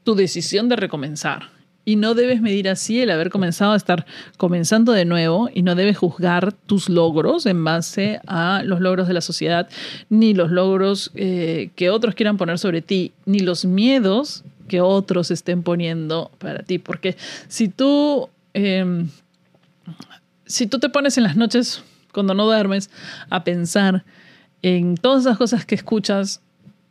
tu 0.03 0.15
decisión 0.15 0.69
de 0.69 0.77
recomenzar. 0.77 1.51
Y 1.87 1.97
no 1.97 2.15
debes 2.15 2.41
medir 2.41 2.71
así 2.71 3.01
el 3.01 3.11
haber 3.11 3.29
comenzado 3.29 3.73
a 3.73 3.77
estar 3.77 4.07
comenzando 4.39 4.93
de 4.93 5.05
nuevo 5.05 5.51
y 5.53 5.61
no 5.61 5.75
debes 5.75 5.99
juzgar 5.99 6.53
tus 6.53 6.89
logros 6.89 7.45
en 7.45 7.63
base 7.63 8.21
a 8.27 8.63
los 8.65 8.81
logros 8.81 9.07
de 9.07 9.13
la 9.13 9.21
sociedad, 9.21 9.69
ni 10.09 10.33
los 10.33 10.51
logros 10.51 11.11
eh, 11.15 11.69
que 11.77 11.91
otros 11.91 12.15
quieran 12.15 12.39
poner 12.39 12.59
sobre 12.59 12.81
ti, 12.81 13.13
ni 13.27 13.41
los 13.41 13.67
miedos 13.67 14.45
que 14.67 14.81
otros 14.81 15.31
estén 15.31 15.63
poniendo 15.63 16.31
para 16.39 16.63
ti. 16.63 16.79
Porque 16.79 17.17
si 17.49 17.69
tú 17.69 18.31
em, 18.55 19.09
si 20.47 20.67
tú 20.67 20.79
te 20.79 20.89
pones 20.89 21.17
en 21.17 21.25
las 21.25 21.37
noches, 21.37 21.83
cuando 22.13 22.35
no 22.35 22.45
duermes, 22.45 22.91
a 23.31 23.45
pensar 23.45 24.05
en 24.63 24.97
todas 24.97 25.25
las 25.25 25.37
cosas 25.37 25.67
que 25.67 25.75
escuchas 25.75 26.41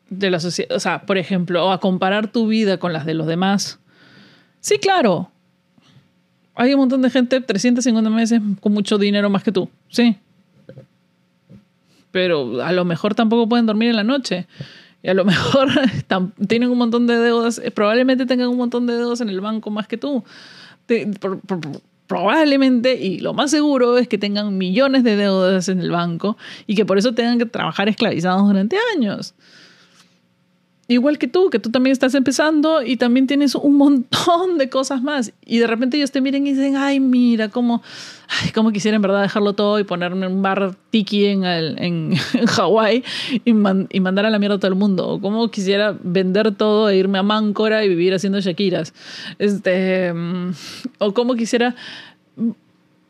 de 0.10 0.30
la 0.30 0.40
sociedad, 0.40 0.76
o 0.76 0.80
sea, 0.80 1.06
por 1.06 1.18
ejemplo, 1.18 1.66
o 1.66 1.72
a 1.72 1.80
comparar 1.80 2.32
tu 2.32 2.48
vida 2.48 2.78
con 2.78 2.94
las 2.94 3.06
de 3.06 3.14
los 3.14 3.28
demás, 3.28 3.80
sí, 4.60 4.78
claro, 4.78 5.32
hay 6.56 6.74
un 6.74 6.82
montón 6.82 7.02
de 7.02 7.10
gente 7.10 7.42
350 7.42 8.10
meses 8.10 8.42
con 8.60 8.74
mucho 8.74 8.98
dinero 8.98 9.30
más 9.30 9.44
que 9.44 9.52
tú, 9.52 9.70
sí. 9.90 10.18
Pero 12.12 12.62
a 12.62 12.72
lo 12.72 12.86
mejor 12.86 13.16
tampoco 13.16 13.50
pueden 13.50 13.66
dormir 13.66 13.90
en 13.90 13.96
la 13.96 14.04
noche. 14.04 14.46
Y 15.02 15.10
a 15.10 15.16
lo 15.16 15.26
mejor 15.26 15.70
tienen 16.48 16.70
un 16.70 16.78
montón 16.78 17.08
de 17.08 17.18
deudas, 17.18 17.60
probablemente 17.74 18.28
tengan 18.28 18.50
un 18.50 18.58
montón 18.58 18.86
de 18.86 18.94
deudas 18.94 19.22
en 19.22 19.30
el 19.30 19.42
banco 19.42 19.72
más 19.72 19.88
que 19.88 19.98
tú 19.98 20.24
probablemente 22.14 22.94
y 22.94 23.18
lo 23.18 23.34
más 23.34 23.50
seguro 23.50 23.98
es 23.98 24.08
que 24.08 24.20
tengan 24.20 24.56
millones 24.56 25.04
de 25.04 25.16
deudas 25.16 25.68
en 25.68 25.80
el 25.80 25.90
banco 25.90 26.38
y 26.68 26.76
que 26.76 26.86
por 26.86 27.00
eso 27.00 27.16
tengan 27.16 27.40
que 27.40 27.48
trabajar 27.48 27.90
esclavizados 27.90 28.46
durante 28.46 28.78
años. 28.96 29.34
Igual 30.90 31.18
que 31.18 31.30
tú, 31.30 31.50
que 31.50 31.60
tú 31.60 31.72
también 31.72 31.94
estás 31.94 32.14
empezando 32.14 32.84
y 32.84 32.98
también 32.98 33.26
tienes 33.26 33.56
un 33.56 33.78
montón 33.78 34.58
de 34.58 34.70
cosas 34.70 35.02
más. 35.02 35.32
Y 35.46 35.60
de 35.60 35.68
repente 35.68 35.96
ellos 35.96 36.12
te 36.12 36.20
miren 36.20 36.46
y 36.46 36.52
dicen, 36.52 36.76
ay, 36.76 37.00
mira, 37.00 37.48
cómo, 37.48 37.82
ay, 38.28 38.52
cómo 38.52 38.74
quisiera 38.74 38.98
en 38.98 39.02
verdad 39.02 39.22
dejarlo 39.22 39.54
todo 39.54 39.80
y 39.80 39.86
ponerme 39.86 40.28
un 40.28 40.42
bar 40.42 40.76
tiki 40.90 41.28
en, 41.28 41.46
el, 41.46 41.80
en, 41.80 42.16
Hawái 42.48 43.02
y, 43.46 43.54
mandar 43.54 44.26
a 44.26 44.30
la 44.30 44.40
mierda 44.40 44.58
a 44.58 44.60
todo 44.60 44.68
el 44.68 44.78
mundo. 44.78 45.08
O 45.08 45.22
cómo 45.22 45.50
quisiera 45.50 45.98
vender 46.04 46.54
todo 46.54 46.90
e 46.90 46.98
irme 46.98 47.18
a 47.18 47.24
Máncora 47.24 47.86
y 47.86 47.88
vivir 47.88 48.14
haciendo 48.14 48.42
Shakiras. 48.42 48.94
Este, 49.40 50.12
mm, 50.12 50.52
o 51.00 51.14
cómo 51.14 51.36
quisiera 51.36 51.76
mm, 52.36 52.50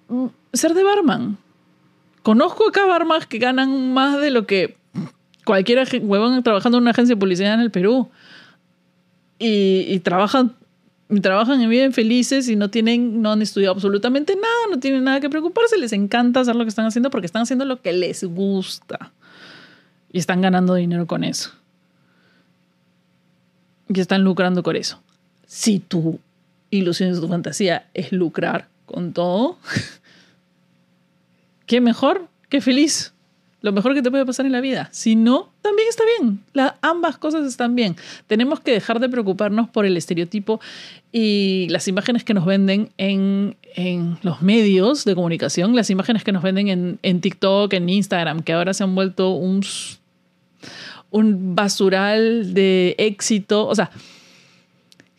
mm, 0.09 0.27
ser 0.53 0.75
de 0.75 0.83
barman. 0.83 1.38
Conozco 2.21 2.69
acá 2.69 2.86
barmans 2.86 3.25
que 3.25 3.39
ganan 3.39 3.93
más 3.95 4.21
de 4.21 4.29
lo 4.29 4.45
que 4.45 4.77
cualquier 5.45 5.88
huevón 6.01 6.41
trabajando 6.43 6.77
en 6.77 6.84
una 6.84 6.91
agencia 6.91 7.15
de 7.15 7.19
publicidad 7.19 7.53
en 7.53 7.60
el 7.62 7.71
Perú. 7.71 8.10
Y, 9.39 9.86
y 9.89 9.99
trabajan, 9.99 10.56
trabajan 11.21 11.62
y 11.62 11.67
viven 11.67 11.93
felices 11.93 12.47
y 12.47 12.56
no 12.56 12.69
tienen, 12.69 13.21
no 13.21 13.32
han 13.32 13.41
estudiado 13.41 13.73
absolutamente 13.73 14.36
nada, 14.36 14.67
no 14.69 14.79
tienen 14.79 15.03
nada 15.03 15.19
que 15.19 15.29
preocuparse, 15.29 15.77
les 15.77 15.93
encanta 15.93 16.41
hacer 16.41 16.56
lo 16.56 16.63
que 16.63 16.69
están 16.69 16.86
haciendo 16.86 17.10
porque 17.10 17.25
están 17.25 17.43
haciendo 17.43 17.65
lo 17.65 17.82
que 17.82 17.93
les 17.93 18.23
gusta. 18.23 19.12
Y 20.12 20.19
están 20.19 20.41
ganando 20.41 20.75
dinero 20.75 21.08
con 21.08 21.23
eso. 21.23 21.51
Y 23.89 23.99
están 23.99 24.23
lucrando 24.23 24.62
con 24.62 24.75
eso. 24.75 25.01
Si 25.47 25.79
tu 25.79 26.19
ilusión, 26.69 27.19
tu 27.19 27.27
fantasía 27.27 27.88
es 27.93 28.12
lucrar 28.12 28.67
con 28.86 29.13
todo, 29.13 29.58
qué 31.65 31.82
mejor, 31.82 32.27
qué 32.49 32.62
feliz 32.62 33.13
lo 33.63 33.71
mejor 33.71 33.93
que 33.93 34.02
te 34.02 34.12
puede 34.12 34.26
pasar 34.26 34.45
en 34.45 34.52
la 34.52 34.60
vida. 34.60 34.89
Si 34.91 35.15
no, 35.15 35.49
también 35.62 35.88
está 35.88 36.04
bien. 36.19 36.43
ambas 36.82 37.17
cosas 37.17 37.47
están 37.47 37.76
bien. 37.76 37.95
Tenemos 38.28 38.60
que 38.60 38.71
dejar 38.71 38.99
de 38.99 39.08
preocuparnos 39.08 39.69
por 39.69 39.86
el 39.86 39.95
estereotipo 39.95 40.60
y 41.13 41.67
las 41.69 41.88
imágenes 41.88 42.26
que 42.26 42.34
nos 42.34 42.45
venden 42.45 42.89
en, 42.97 43.56
los 44.21 44.41
medios 44.41 45.06
de 45.06 45.15
comunicación, 45.15 45.78
las 45.78 45.89
imágenes 45.89 46.26
que 46.26 46.34
nos 46.34 46.43
venden 46.43 46.67
en, 46.67 46.99
en, 47.04 47.21
TikTok, 47.21 47.71
en 47.71 47.88
Instagram, 47.88 48.41
que 48.41 48.52
ahora 48.52 48.73
se 48.73 48.84
han 48.84 48.93
vuelto 48.95 49.30
un, 49.30 49.63
un 51.10 51.56
basural 51.56 52.54
de 52.54 52.95
éxito. 52.97 53.65
O 53.65 53.76
sea, 53.76 53.91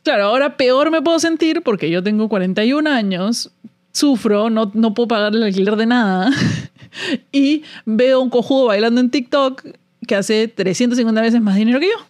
claro, 0.03 0.25
ahora 0.25 0.59
peor 0.59 0.91
me 0.91 1.01
puedo 1.01 1.19
sentir 1.19 1.63
porque 1.63 1.89
yo 1.89 2.03
tengo 2.03 2.29
41 2.29 2.91
años, 2.91 3.51
sufro, 3.91 4.51
no, 4.51 4.71
no 4.75 4.93
puedo 4.93 5.09
pagar 5.09 5.35
el 5.35 5.45
alquiler 5.45 5.77
de 5.77 5.87
nada. 5.87 6.31
y 7.33 7.63
veo 7.85 8.21
un 8.21 8.31
cojudo 8.31 8.67
bailando 8.67 9.01
en 9.01 9.11
TikTok 9.11 9.65
que 10.07 10.17
hace 10.17 10.49
350 10.49 11.21
veces 11.21 11.41
más 11.41 11.57
dinero 11.57 11.81
que 11.81 11.87
yo. 11.87 12.07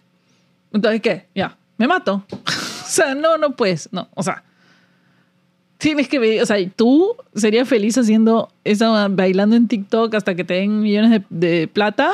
Entonces, 0.73 1.01
¿qué? 1.01 1.25
Ya, 1.33 1.57
me 1.77 1.87
mato. 1.87 2.25
o 2.31 2.87
sea, 2.87 3.15
no, 3.15 3.37
no 3.37 3.55
puedes, 3.55 3.89
no. 3.91 4.09
O 4.15 4.23
sea, 4.23 4.43
tienes 5.77 6.07
que 6.07 6.19
ver, 6.19 6.41
o 6.41 6.45
sea, 6.45 6.57
tú 6.75 7.15
serías 7.33 7.67
feliz 7.67 7.97
haciendo 7.97 8.49
eso, 8.63 8.93
bailando 9.11 9.55
en 9.55 9.67
TikTok 9.67 10.13
hasta 10.15 10.35
que 10.35 10.43
te 10.43 10.55
den 10.55 10.81
millones 10.81 11.11
de, 11.11 11.23
de 11.29 11.67
plata. 11.67 12.11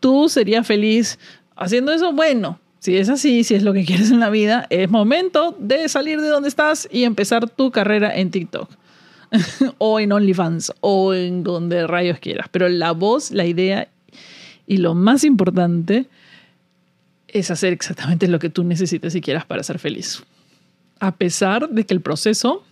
Tú 0.00 0.28
serías 0.28 0.66
feliz 0.66 1.18
haciendo 1.56 1.92
eso. 1.92 2.12
Bueno, 2.12 2.60
si 2.78 2.96
es 2.96 3.08
así, 3.08 3.42
si 3.42 3.54
es 3.54 3.62
lo 3.62 3.72
que 3.72 3.84
quieres 3.84 4.10
en 4.10 4.20
la 4.20 4.30
vida, 4.30 4.66
es 4.70 4.90
momento 4.90 5.56
de 5.58 5.88
salir 5.88 6.20
de 6.20 6.28
donde 6.28 6.48
estás 6.48 6.88
y 6.90 7.04
empezar 7.04 7.48
tu 7.48 7.70
carrera 7.70 8.14
en 8.16 8.30
TikTok. 8.30 8.70
o 9.78 10.00
en 10.00 10.12
OnlyFans 10.12 10.72
o 10.80 11.14
en 11.14 11.42
donde 11.42 11.86
rayos 11.86 12.18
quieras. 12.18 12.48
Pero 12.50 12.68
la 12.68 12.92
voz, 12.92 13.30
la 13.30 13.46
idea 13.46 13.88
y 14.66 14.78
lo 14.78 14.94
más 14.94 15.24
importante 15.24 16.06
es 17.28 17.50
hacer 17.50 17.72
exactamente 17.72 18.28
lo 18.28 18.38
que 18.38 18.50
tú 18.50 18.64
necesites 18.64 19.14
y 19.14 19.20
quieras 19.20 19.44
para 19.44 19.62
ser 19.62 19.78
feliz. 19.78 20.22
A 20.98 21.16
pesar 21.16 21.68
de 21.68 21.84
que 21.84 21.94
el 21.94 22.00
proceso 22.00 22.64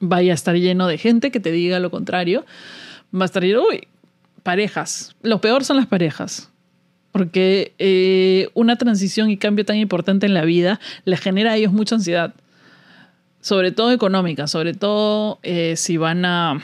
vaya 0.00 0.32
a 0.32 0.34
estar 0.34 0.54
lleno 0.54 0.86
de 0.86 0.98
gente 0.98 1.30
que 1.30 1.40
te 1.40 1.50
diga 1.50 1.80
lo 1.80 1.90
contrario, 1.90 2.44
va 3.14 3.22
a 3.22 3.26
estar 3.26 3.42
lleno, 3.42 3.62
uy, 3.68 3.88
parejas. 4.42 5.16
Lo 5.22 5.40
peor 5.40 5.64
son 5.64 5.76
las 5.76 5.86
parejas. 5.86 6.50
Porque 7.10 7.72
eh, 7.78 8.50
una 8.54 8.76
transición 8.76 9.30
y 9.30 9.38
cambio 9.38 9.64
tan 9.64 9.76
importante 9.76 10.26
en 10.26 10.34
la 10.34 10.44
vida 10.44 10.78
les 11.04 11.20
genera 11.20 11.52
a 11.52 11.56
ellos 11.56 11.72
mucha 11.72 11.94
ansiedad 11.94 12.34
sobre 13.40 13.72
todo 13.72 13.92
económica, 13.92 14.46
sobre 14.46 14.74
todo 14.74 15.38
eh, 15.42 15.74
si 15.76 15.96
van 15.96 16.24
a 16.24 16.60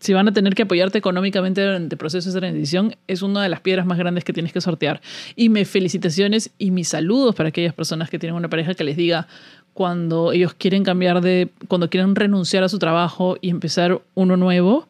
si 0.00 0.14
van 0.14 0.26
a 0.28 0.32
tener 0.32 0.54
que 0.54 0.62
apoyarte 0.62 0.96
económicamente 0.96 1.62
durante 1.62 1.96
procesos 1.96 2.32
de 2.32 2.40
transición, 2.40 2.96
es 3.06 3.20
una 3.20 3.42
de 3.42 3.50
las 3.50 3.60
piedras 3.60 3.84
más 3.84 3.98
grandes 3.98 4.24
que 4.24 4.32
tienes 4.32 4.50
que 4.50 4.62
sortear. 4.62 5.02
Y 5.36 5.50
me 5.50 5.66
felicitaciones 5.66 6.50
y 6.56 6.70
mis 6.70 6.88
saludos 6.88 7.34
para 7.34 7.50
aquellas 7.50 7.74
personas 7.74 8.08
que 8.08 8.18
tienen 8.18 8.34
una 8.34 8.48
pareja 8.48 8.72
que 8.72 8.82
les 8.82 8.96
diga 8.96 9.28
cuando 9.74 10.32
ellos 10.32 10.54
quieren 10.54 10.84
cambiar 10.84 11.20
de, 11.20 11.50
cuando 11.68 11.90
quieren 11.90 12.16
renunciar 12.16 12.64
a 12.64 12.70
su 12.70 12.78
trabajo 12.78 13.36
y 13.42 13.50
empezar 13.50 14.00
uno 14.14 14.38
nuevo. 14.38 14.88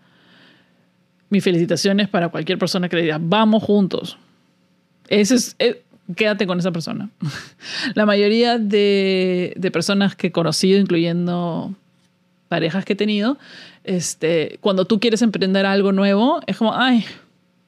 Mis 1.28 1.42
felicitaciones 1.42 2.08
para 2.08 2.28
cualquier 2.28 2.58
persona 2.58 2.88
que 2.88 2.94
le 2.94 3.02
diga, 3.02 3.18
vamos 3.20 3.64
juntos. 3.64 4.16
Ese 5.08 5.34
es, 5.34 5.56
eh, 5.58 5.82
quédate 6.16 6.46
con 6.46 6.58
esa 6.58 6.72
persona. 6.72 7.10
La 7.94 8.06
mayoría 8.06 8.58
de, 8.58 9.70
personas 9.72 10.16
que 10.16 10.28
he 10.28 10.32
conocido, 10.32 10.78
incluyendo 10.78 11.74
parejas 12.48 12.84
que 12.84 12.94
he 12.94 12.96
tenido, 12.96 13.38
este, 13.84 14.58
cuando 14.60 14.84
tú 14.84 15.00
quieres 15.00 15.22
emprender 15.22 15.66
algo 15.66 15.92
nuevo, 15.92 16.40
es 16.46 16.56
como, 16.56 16.74
ay, 16.74 17.04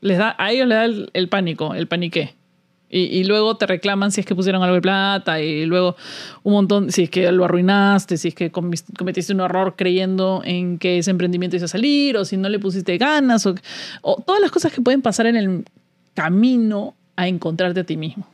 les 0.01 0.19
da, 0.19 0.35
a 0.39 0.53
ellos 0.53 0.67
les 0.67 0.77
da 0.77 1.07
el, 1.13 1.29
pánico, 1.29 1.75
el 1.75 1.87
paniqué. 1.87 2.35
Y, 2.95 3.25
luego 3.25 3.57
te 3.57 3.67
reclaman 3.67 4.13
si 4.13 4.21
es 4.21 4.27
que 4.27 4.35
pusieron 4.35 4.63
algo 4.63 4.75
de 4.75 4.83
plata 4.83 5.41
y 5.41 5.65
luego 5.65 5.97
un 6.43 6.53
montón, 6.53 6.93
si 6.93 7.05
es 7.05 7.11
que 7.11 7.33
lo 7.33 7.47
arruinaste, 7.47 8.19
si 8.19 8.29
es 8.29 8.35
que 8.35 8.51
cometiste 8.51 9.33
un 9.33 9.41
error 9.41 9.77
creyendo 9.79 10.43
en 10.45 10.79
que 10.79 10.99
ese 10.99 11.11
emprendimiento 11.11 11.57
iba 11.57 11.65
a 11.65 11.69
salir 11.69 12.19
o 12.19 12.27
si 12.27 12.37
no 12.37 12.51
le 12.51 12.59
pusiste 12.59 12.99
ganas 12.99 13.47
o, 13.47 13.55
o 14.03 14.23
todas 14.27 14.43
las 14.43 14.51
cosas 14.51 14.75
que 14.75 14.83
pueden 14.83 15.01
pasar 15.01 15.25
en 15.25 15.37
el 15.37 15.65
camino 16.13 16.95
a 17.23 17.29
encontrarte 17.29 17.81
a 17.81 17.85
ti 17.85 17.97
mismo. 17.97 18.27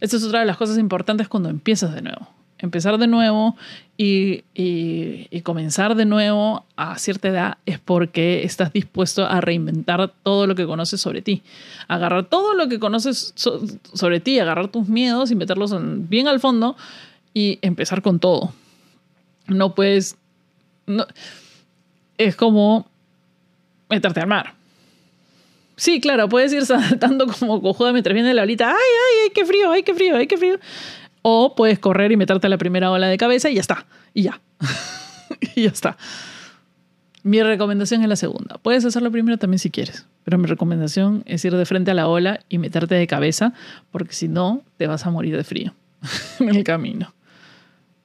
Esta 0.00 0.16
es 0.16 0.24
otra 0.24 0.40
de 0.40 0.46
las 0.46 0.56
cosas 0.56 0.78
importantes 0.78 1.28
cuando 1.28 1.48
empiezas 1.48 1.94
de 1.94 2.02
nuevo 2.02 2.28
empezar 2.62 2.96
de 2.96 3.08
nuevo 3.08 3.56
y, 3.98 4.44
comenzar 5.42 5.96
de 5.96 6.04
nuevo 6.04 6.64
a 6.76 6.98
cierta 6.98 7.28
edad 7.28 7.58
es 7.66 7.78
porque 7.78 8.44
estás 8.44 8.72
dispuesto 8.72 9.26
a 9.26 9.40
reinventar 9.40 10.12
todo 10.22 10.46
lo 10.46 10.54
que 10.54 10.66
conoces 10.66 11.00
sobre 11.00 11.20
ti. 11.20 11.42
Agarrar 11.88 12.24
todo 12.24 12.54
lo 12.54 12.68
que 12.68 12.78
conoces 12.78 13.32
sobre 13.34 14.20
ti, 14.20 14.38
agarrar 14.38 14.68
tus 14.68 14.88
miedos 14.88 15.30
y 15.30 15.34
meterlos 15.34 15.74
bien 16.08 16.28
al 16.28 16.40
fondo 16.40 16.76
y 17.34 17.58
empezar 17.62 18.02
con 18.02 18.20
todo. 18.20 18.52
No 19.48 19.74
puedes... 19.74 20.16
No, 20.86 21.06
es 22.18 22.36
como 22.36 22.86
meterte 23.88 24.20
al 24.20 24.28
mar. 24.28 24.54
Sí, 25.76 26.00
claro, 26.00 26.28
puedes 26.28 26.52
ir 26.52 26.66
saltando 26.66 27.26
como 27.26 27.60
cojuda 27.60 27.92
mientras 27.92 28.14
viene 28.14 28.34
la 28.34 28.42
olita. 28.42 28.68
¡Ay, 28.70 28.74
ay, 28.74 29.18
ay, 29.24 29.30
qué 29.34 29.44
frío, 29.44 29.70
ay, 29.70 29.82
qué 29.82 29.94
frío, 29.94 30.16
ay, 30.16 30.26
qué 30.26 30.36
frío! 30.36 30.58
O 31.22 31.54
puedes 31.54 31.78
correr 31.78 32.10
y 32.12 32.16
meterte 32.16 32.46
a 32.48 32.50
la 32.50 32.58
primera 32.58 32.90
ola 32.90 33.08
de 33.08 33.16
cabeza 33.16 33.48
y 33.48 33.54
ya 33.54 33.60
está. 33.60 33.86
Y 34.12 34.22
ya. 34.22 34.40
y 35.54 35.62
ya 35.62 35.70
está. 35.70 35.96
Mi 37.22 37.40
recomendación 37.42 38.02
es 38.02 38.08
la 38.08 38.16
segunda. 38.16 38.58
Puedes 38.58 38.84
hacerlo 38.84 39.12
primero 39.12 39.38
también 39.38 39.60
si 39.60 39.70
quieres, 39.70 40.06
pero 40.24 40.38
mi 40.38 40.46
recomendación 40.46 41.22
es 41.24 41.44
ir 41.44 41.54
de 41.54 41.64
frente 41.64 41.92
a 41.92 41.94
la 41.94 42.08
ola 42.08 42.40
y 42.48 42.58
meterte 42.58 42.96
de 42.96 43.06
cabeza, 43.06 43.52
porque 43.92 44.12
si 44.12 44.26
no, 44.26 44.62
te 44.76 44.88
vas 44.88 45.06
a 45.06 45.10
morir 45.10 45.36
de 45.36 45.44
frío 45.44 45.72
en 46.40 46.48
el 46.48 46.64
camino. 46.64 47.14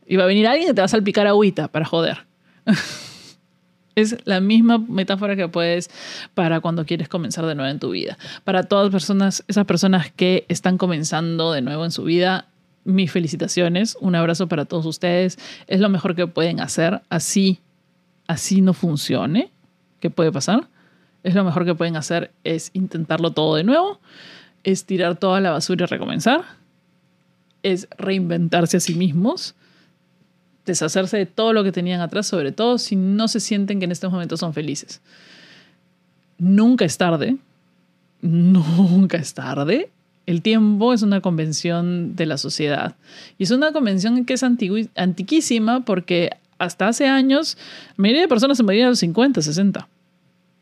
Y 0.06 0.16
va 0.18 0.26
a 0.26 0.28
venir 0.28 0.48
alguien 0.48 0.68
que 0.68 0.74
te 0.76 0.82
va 0.82 0.86
a 0.86 0.90
salpicar 0.90 1.26
agüita 1.26 1.68
para 1.68 1.86
joder. 1.86 2.26
Es 3.98 4.16
la 4.26 4.42
misma 4.42 4.78
metáfora 4.78 5.36
que 5.36 5.48
puedes 5.48 5.90
para 6.36 6.60
cuando 6.60 6.86
quieres 6.86 7.10
comenzar 7.10 7.48
de 7.48 7.56
nuevo 7.56 7.72
en 7.72 7.80
tu 7.80 7.90
vida. 7.90 8.16
Para 8.44 8.62
todas 8.62 8.92
personas, 8.92 9.44
esas 9.48 9.66
personas 9.66 10.12
que 10.12 10.46
están 10.50 10.78
comenzando 10.78 11.52
de 11.52 11.64
nuevo 11.64 11.84
en 11.84 11.90
su 11.90 12.04
vida, 12.04 12.46
mis 12.84 13.12
felicitaciones, 13.12 13.98
un 14.00 14.14
abrazo 14.14 14.48
para 14.48 14.66
todos 14.66 14.86
ustedes. 14.86 15.40
Es 15.66 15.80
lo 15.80 15.90
mejor 15.90 16.16
que 16.16 16.28
pueden 16.28 16.60
hacer. 16.60 17.02
Así, 17.10 17.60
así 18.28 18.62
no 18.62 18.76
funcione. 18.76 19.50
¿Qué 20.00 20.12
puede 20.12 20.32
pasar? 20.32 20.68
Es 21.24 21.34
lo 21.34 21.44
mejor 21.44 21.66
que 21.66 21.74
pueden 21.74 21.96
hacer 21.96 22.30
es 22.44 22.70
intentarlo 22.74 23.32
todo 23.32 23.56
de 23.56 23.64
nuevo, 23.64 24.00
es 24.64 24.86
tirar 24.86 25.18
toda 25.18 25.42
la 25.42 25.50
basura 25.50 25.86
y 25.86 25.88
recomenzar, 25.88 26.46
es 27.64 27.88
reinventarse 27.98 28.78
a 28.78 28.80
sí 28.80 28.94
mismos, 28.94 29.56
deshacerse 30.68 31.18
de 31.18 31.26
todo 31.26 31.54
lo 31.54 31.64
que 31.64 31.72
tenían 31.72 32.02
atrás, 32.02 32.28
sobre 32.28 32.52
todo 32.52 32.78
si 32.78 32.96
no 32.96 33.28
se 33.28 33.40
sienten 33.40 33.80
que 33.80 33.86
en 33.86 33.92
estos 33.92 34.12
momentos 34.12 34.40
son 34.40 34.54
felices. 34.54 35.02
Nunca 36.38 36.86
es 36.86 36.98
tarde, 36.98 37.38
nunca 38.22 39.18
es 39.18 39.34
tarde 39.34 39.90
el 40.28 40.42
tiempo 40.42 40.94
es 40.94 41.02
una 41.02 41.22
convención 41.22 42.16
de 42.16 42.26
la 42.26 42.38
sociedad. 42.38 42.96
Y 43.38 43.44
es 43.44 43.52
una 43.52 43.72
convención 43.72 44.26
que 44.26 44.34
es 44.34 44.44
antiquísima 44.44 45.86
porque 45.86 46.32
hasta 46.60 46.90
hace 46.90 47.08
años 47.08 47.58
la 47.92 48.02
mayoría 48.02 48.22
de 48.24 48.28
personas 48.28 48.58
se 48.58 48.64
morían 48.64 48.88
a 48.88 48.90
los 48.90 49.00
50, 49.00 49.42
60. 49.42 49.88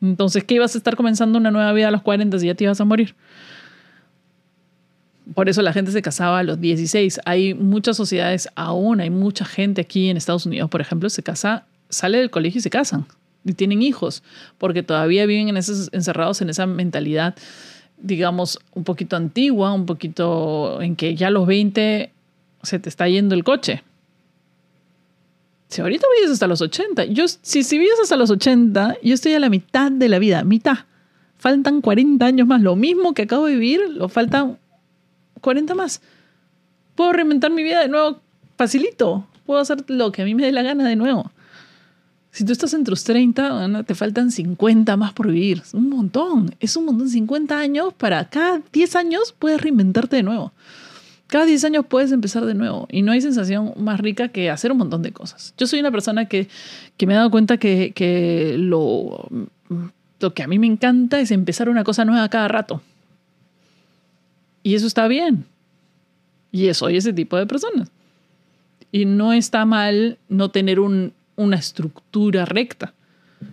Entonces, 0.01 0.43
¿qué 0.43 0.55
ibas 0.55 0.75
a 0.75 0.77
estar 0.77 0.95
comenzando 0.95 1.39
una 1.39 1.49
nueva 1.49 1.73
vida 1.73 1.87
a 1.87 1.91
los 1.91 2.03
40 2.03 2.37
y 2.37 2.41
ya 2.41 2.53
te 2.53 2.63
ibas 2.65 2.79
a 2.79 2.85
morir? 2.85 3.15
Por 5.35 5.49
eso 5.49 5.61
la 5.61 5.73
gente 5.73 5.91
se 5.91 6.01
casaba 6.01 6.39
a 6.39 6.43
los 6.43 6.59
16. 6.59 7.19
Hay 7.25 7.53
muchas 7.53 7.97
sociedades 7.97 8.49
aún, 8.55 9.01
hay 9.01 9.11
mucha 9.11 9.45
gente 9.45 9.81
aquí 9.81 10.09
en 10.09 10.17
Estados 10.17 10.47
Unidos, 10.47 10.69
por 10.69 10.81
ejemplo, 10.81 11.09
se 11.09 11.21
casa, 11.21 11.67
sale 11.89 12.17
del 12.17 12.31
colegio 12.31 12.57
y 12.57 12.61
se 12.61 12.71
casan 12.71 13.05
y 13.43 13.53
tienen 13.53 13.83
hijos, 13.83 14.23
porque 14.57 14.81
todavía 14.81 15.27
viven 15.27 15.49
en 15.49 15.57
esos, 15.57 15.89
encerrados 15.91 16.41
en 16.41 16.49
esa 16.49 16.65
mentalidad 16.65 17.35
digamos, 17.97 18.59
un 18.73 18.83
poquito 18.83 19.15
antigua, 19.15 19.73
un 19.73 19.85
poquito 19.85 20.81
en 20.81 20.95
que 20.95 21.15
ya 21.15 21.27
a 21.27 21.31
los 21.31 21.47
20 21.47 22.11
se 22.61 22.79
te 22.79 22.89
está 22.89 23.07
yendo 23.07 23.35
el 23.35 23.43
coche. 23.43 23.83
Si 25.69 25.81
ahorita 25.81 26.05
vives 26.17 26.31
hasta 26.31 26.47
los 26.47 26.61
80, 26.61 27.05
yo, 27.05 27.25
si, 27.27 27.77
vives 27.77 27.99
hasta 28.01 28.15
los 28.15 28.29
80, 28.29 28.97
yo 29.01 29.13
estoy 29.13 29.33
a 29.33 29.39
la 29.39 29.49
mitad 29.49 29.91
de 29.91 30.09
la 30.09 30.19
vida, 30.19 30.43
mitad. 30.43 30.79
Faltan 31.37 31.81
40 31.81 32.25
años 32.25 32.47
más, 32.47 32.61
lo 32.61 32.75
mismo 32.75 33.13
que 33.13 33.23
acabo 33.23 33.45
de 33.45 33.53
vivir, 33.53 33.81
lo 33.89 34.07
faltan 34.09 34.57
40 35.45 35.75
más. 35.75 36.01
Puedo 36.95 37.13
reinventar 37.13 37.51
mi 37.51 37.61
vida 37.61 37.79
de 37.79 37.87
nuevo 37.87 38.19
facilito. 38.57 39.27
Puedo 39.45 39.59
hacer 39.59 39.83
lo 39.87 40.11
que 40.11 40.23
a 40.23 40.25
mí 40.25 40.33
me 40.33 40.43
dé 40.43 40.51
la 40.51 40.63
gana 40.63 40.89
de 40.89 40.95
nuevo. 40.95 41.31
Si 42.31 42.43
tú 42.43 42.51
estás 42.51 42.73
entre 42.73 42.91
tus 42.91 43.03
30, 43.03 43.83
te 43.83 43.93
faltan 43.93 44.31
50 44.31 44.97
más 44.97 45.13
por 45.13 45.27
vivir. 45.27 45.61
Es 45.63 45.75
un 45.75 45.87
montón. 45.87 46.55
Es 46.59 46.75
un 46.75 46.85
montón. 46.85 47.09
50 47.09 47.59
años 47.59 47.93
para 47.93 48.27
cada 48.27 48.63
10 48.73 48.95
años 48.95 49.35
puedes 49.37 49.61
reinventarte 49.61 50.15
de 50.15 50.23
nuevo. 50.23 50.51
Cada 51.27 51.45
10 51.45 51.63
años 51.65 51.85
puedes 51.87 52.11
empezar 52.11 52.43
de 52.45 52.55
nuevo. 52.55 52.87
Y 52.89 53.03
no 53.03 53.11
hay 53.11 53.21
sensación 53.21 53.71
más 53.77 53.99
rica 53.99 54.29
que 54.29 54.49
hacer 54.49 54.71
un 54.71 54.79
montón 54.79 55.03
de 55.03 55.11
cosas. 55.11 55.53
Yo 55.59 55.67
soy 55.67 55.79
una 55.79 55.91
persona 55.91 56.25
que, 56.25 56.49
que 56.97 57.05
me 57.05 57.13
he 57.13 57.17
dado 57.17 57.29
cuenta 57.29 57.57
que, 57.57 57.93
que 57.93 58.55
lo, 58.57 59.29
lo 60.19 60.33
que 60.33 60.41
a 60.41 60.47
mí 60.47 60.57
me 60.57 60.65
encanta 60.65 61.19
es 61.19 61.29
empezar 61.29 61.69
una 61.69 61.83
cosa 61.83 62.03
nueva 62.03 62.27
cada 62.29 62.47
rato. 62.47 62.81
Y 64.65 64.73
eso 64.73 64.87
está 64.87 65.07
bien. 65.07 65.45
Y 66.51 66.73
soy 66.73 66.97
ese 66.97 67.13
tipo 67.13 67.37
de 67.37 67.45
personas. 67.45 67.89
Y 68.91 69.05
no 69.05 69.31
está 69.31 69.63
mal 69.65 70.17
no 70.27 70.49
tener 70.49 70.79
un 70.79 71.13
una 71.35 71.57
estructura 71.57 72.45
recta. 72.45 72.93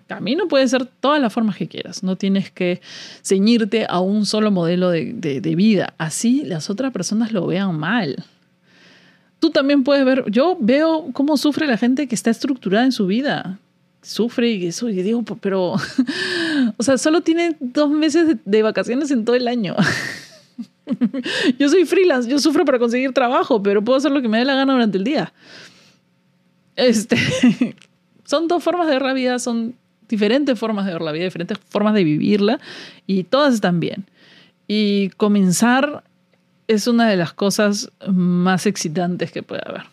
Camino 0.07 0.48
puede 0.48 0.66
ser 0.68 0.87
todas 0.87 1.20
las 1.20 1.33
formas 1.33 1.57
que 1.57 1.68
quieras, 1.68 2.03
no 2.03 2.16
tienes 2.16 2.51
que 2.51 2.81
ceñirte 3.22 3.87
a 3.88 4.01
un 4.01 4.25
solo 4.27 4.51
modelo 4.51 4.90
de, 4.90 5.55
vida, 5.57 5.94
así 5.98 6.44
las 6.44 6.70
otras 6.70 6.92
personas 6.92 7.33
lo 7.33 7.46
vean 7.46 7.79
mal. 7.79 8.25
Tú 9.38 9.51
también 9.51 9.83
puedes 9.83 10.05
ver, 10.05 10.25
yo 10.31 10.57
veo 10.61 11.11
cómo 11.12 11.37
sufre 11.37 11.66
la 11.66 11.77
gente 11.77 12.07
que 12.07 12.14
está 12.14 12.31
estructurada 12.31 12.85
en 12.85 12.92
su 12.92 13.07
vida, 13.07 13.59
sufre 14.01 14.53
y 14.53 14.66
eso, 14.66 14.88
y 14.88 15.03
digo, 15.03 15.25
pero, 15.40 15.72
o 16.77 16.83
sea, 16.83 16.96
solo 16.96 17.22
tiene 17.22 17.57
dos 17.59 17.90
meses 17.90 18.37
de 18.44 18.62
vacaciones 18.62 19.11
en 19.11 19.25
todo 19.25 19.37
el 19.37 19.48
año. 19.48 19.75
yo 21.59 21.68
soy 21.68 21.85
freelance, 21.85 22.29
yo 22.29 22.38
sufro 22.38 22.64
para 22.64 22.79
conseguir 22.79 23.12
trabajo, 23.12 23.62
pero 23.62 23.83
puedo 23.83 23.99
hacer 23.99 24.11
lo 24.11 24.23
que 24.23 24.29
me 24.29 24.38
dé 24.38 24.45
la 24.45 24.55
gana 24.55 24.73
durante 24.73 24.99
el 24.99 25.05
día. 25.05 25.33
Este, 26.77 27.16
son 28.25 28.49
dos 28.49 28.62
formas 28.62 28.87
de 28.87 28.95
ver 28.95 29.03
la 29.03 29.12
vida, 29.12 29.38
son 29.38 29.77
diferentes 30.09 30.59
formas 30.59 30.87
de 30.87 30.92
ver 30.92 31.03
la 31.03 31.12
vida, 31.12 31.25
diferentes 31.25 31.59
formas 31.68 31.95
de 31.95 32.05
vivirla 32.05 32.61
y 33.07 33.25
todas 33.25 33.55
están 33.55 33.81
bien. 33.81 34.07
Y 34.68 35.11
comenzar 35.11 36.05
es 36.68 36.87
una 36.87 37.09
de 37.09 37.16
las 37.16 37.33
cosas 37.33 37.90
más 38.09 38.66
excitantes 38.66 39.33
que 39.33 39.42
puede 39.42 39.62
haber. 39.66 39.85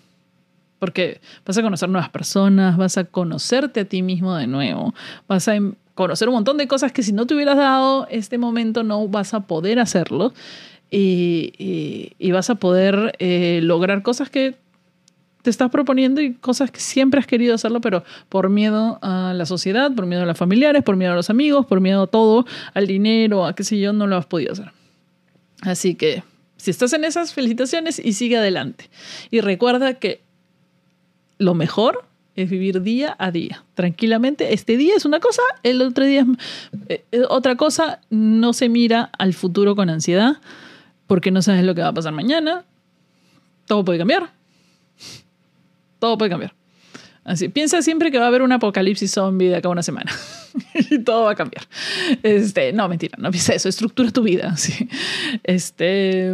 Porque 0.78 1.20
vas 1.46 1.58
a 1.58 1.62
conocer 1.62 1.90
nuevas 1.90 2.10
personas, 2.10 2.78
vas 2.78 2.98
a 2.98 3.04
conocerte 3.04 3.82
a 3.82 3.86
ti 3.86 4.02
mismo 4.02 4.36
de 4.36 4.48
nuevo, 4.48 4.94
vas 5.28 5.48
a 5.48 5.56
em, 5.56 5.74
conocer 5.94 6.30
un 6.30 6.36
montón 6.36 6.58
de 6.58 6.68
cosas 6.68 6.94
que 6.94 7.04
si 7.04 7.12
no 7.12 7.26
te 7.26 7.36
hubieras 7.36 7.58
dado 7.58 8.08
este 8.10 8.38
momento 8.38 8.84
no 8.84 9.06
vas 9.10 9.34
a 9.34 9.42
poder 9.42 9.80
hacerlo 9.80 10.34
y, 10.92 12.32
vas 12.32 12.50
a 12.50 12.56
poder 12.56 13.16
eh, 13.20 13.60
lograr 13.64 14.02
cosas 14.04 14.30
que 14.30 14.56
te 15.42 15.50
estás 15.50 15.72
proponiendo 15.72 16.22
y 16.22 16.34
cosas 16.34 16.70
que 16.72 16.80
siempre 16.80 17.20
has 17.20 17.28
querido 17.28 17.56
hacerlo, 17.56 17.80
pero 17.82 18.04
por 18.28 18.50
miedo 18.50 19.00
a 19.02 19.34
la 19.34 19.46
sociedad, 19.46 19.94
por 19.94 20.06
miedo 20.06 20.24
a 20.24 20.26
los 20.26 20.38
familiares, 20.38 20.84
por 20.84 20.96
miedo 20.96 21.14
a 21.14 21.16
los 21.16 21.30
amigos, 21.30 21.66
por 21.66 21.80
miedo 21.80 22.04
a 22.04 22.08
todo, 22.08 22.46
al 22.74 22.88
dinero, 22.88 23.46
a 23.46 23.56
qué 23.56 23.64
sé 23.64 23.80
yo, 23.80 23.94
no 23.94 24.08
lo 24.08 24.18
has 24.18 24.26
podido 24.26 24.54
hacer. 24.54 24.72
Así 25.62 25.96
que 25.96 26.24
si 26.58 26.72
estás 26.72 26.92
en 26.94 27.06
esas, 27.06 27.34
felicitaciones 27.34 28.00
y 28.04 28.14
sigue 28.14 28.38
adelante. 28.38 28.90
Y 29.32 29.40
recuerda 29.40 29.94
que 29.94 30.22
lo 31.38 31.54
mejor 31.54 32.06
es 32.36 32.50
vivir 32.50 32.82
día 32.82 33.16
a 33.18 33.32
día, 33.32 33.64
tranquilamente. 33.76 34.54
Este 34.54 34.76
día 34.76 34.96
es 34.96 35.06
una 35.06 35.20
cosa, 35.20 35.42
el 35.64 35.82
otro 35.82 36.06
día 36.06 36.26
es 36.90 37.00
eh, 37.12 37.22
otra 37.30 37.56
cosa. 37.56 38.02
No 38.10 38.52
se 38.52 38.68
mira 38.68 39.10
al 39.18 39.34
futuro 39.34 39.76
con 39.76 39.90
ansiedad 39.90 40.38
porque 41.10 41.32
no 41.32 41.42
sabes 41.42 41.66
lo 41.66 41.76
que 41.76 41.82
va 41.82 41.90
a 41.90 41.94
pasar 41.94 42.14
mañana. 42.14 42.64
Todo 43.66 43.84
puede 43.84 44.00
cambiar 44.00 44.32
todo 46.00 46.18
puede 46.18 46.32
cambiar. 46.32 46.56
Así, 47.24 47.50
piensa 47.50 47.82
siempre 47.82 48.10
que 48.10 48.18
va 48.18 48.26
a 48.26 48.28
haber 48.30 48.42
un 48.42 48.52
apocalipsis 48.52 49.12
zombie 49.12 49.50
de 49.50 49.58
acá 49.58 49.68
a 49.68 49.72
una 49.72 49.84
semana. 49.84 50.12
y 50.90 51.00
todo 51.00 51.26
va 51.26 51.32
a 51.32 51.36
cambiar. 51.36 51.68
Este, 52.24 52.74
no, 52.74 52.88
mentira, 52.90 53.18
no 53.20 53.30
piensa 53.30 53.54
eso. 53.54 53.70
Estructura 53.70 54.10
tu 54.10 54.24
vida. 54.24 54.56
Sí. 54.58 54.90
Este, 55.44 56.34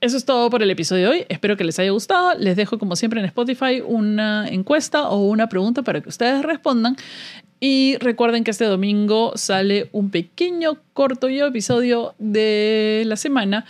eso 0.00 0.16
es 0.16 0.24
todo 0.24 0.48
por 0.48 0.62
el 0.62 0.70
episodio 0.70 1.10
de 1.10 1.16
hoy. 1.16 1.26
Espero 1.28 1.56
que 1.56 1.64
les 1.64 1.78
haya 1.78 1.90
gustado. 1.90 2.38
Les 2.38 2.56
dejo, 2.56 2.78
como 2.78 2.96
siempre, 2.96 3.20
en 3.20 3.26
Spotify 3.26 3.82
una 3.84 4.48
encuesta 4.48 5.08
o 5.08 5.26
una 5.26 5.48
pregunta 5.48 5.82
para 5.82 6.00
que 6.00 6.08
ustedes 6.08 6.42
respondan. 6.42 6.96
Y 7.60 7.96
recuerden 7.98 8.44
que 8.44 8.50
este 8.50 8.64
domingo 8.64 9.32
sale 9.36 9.88
un 9.92 10.10
pequeño 10.10 10.78
corto 10.92 11.28
episodio 11.28 12.14
de 12.18 13.04
la 13.06 13.16
semana 13.16 13.64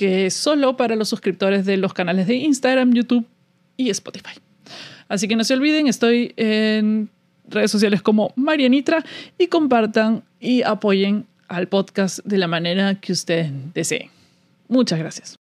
que 0.00 0.24
es 0.24 0.32
solo 0.32 0.78
para 0.78 0.96
los 0.96 1.10
suscriptores 1.10 1.66
de 1.66 1.76
los 1.76 1.92
canales 1.92 2.26
de 2.26 2.34
Instagram, 2.36 2.94
YouTube 2.94 3.26
y 3.76 3.90
Spotify. 3.90 4.30
Así 5.08 5.28
que 5.28 5.36
no 5.36 5.44
se 5.44 5.52
olviden, 5.52 5.88
estoy 5.88 6.32
en 6.38 7.10
redes 7.46 7.70
sociales 7.70 8.00
como 8.00 8.32
Marianitra 8.34 9.04
y 9.36 9.48
compartan 9.48 10.24
y 10.40 10.62
apoyen 10.62 11.26
al 11.48 11.68
podcast 11.68 12.20
de 12.24 12.38
la 12.38 12.48
manera 12.48 12.94
que 12.94 13.12
ustedes 13.12 13.52
deseen. 13.74 14.08
Muchas 14.68 14.98
gracias. 14.98 15.39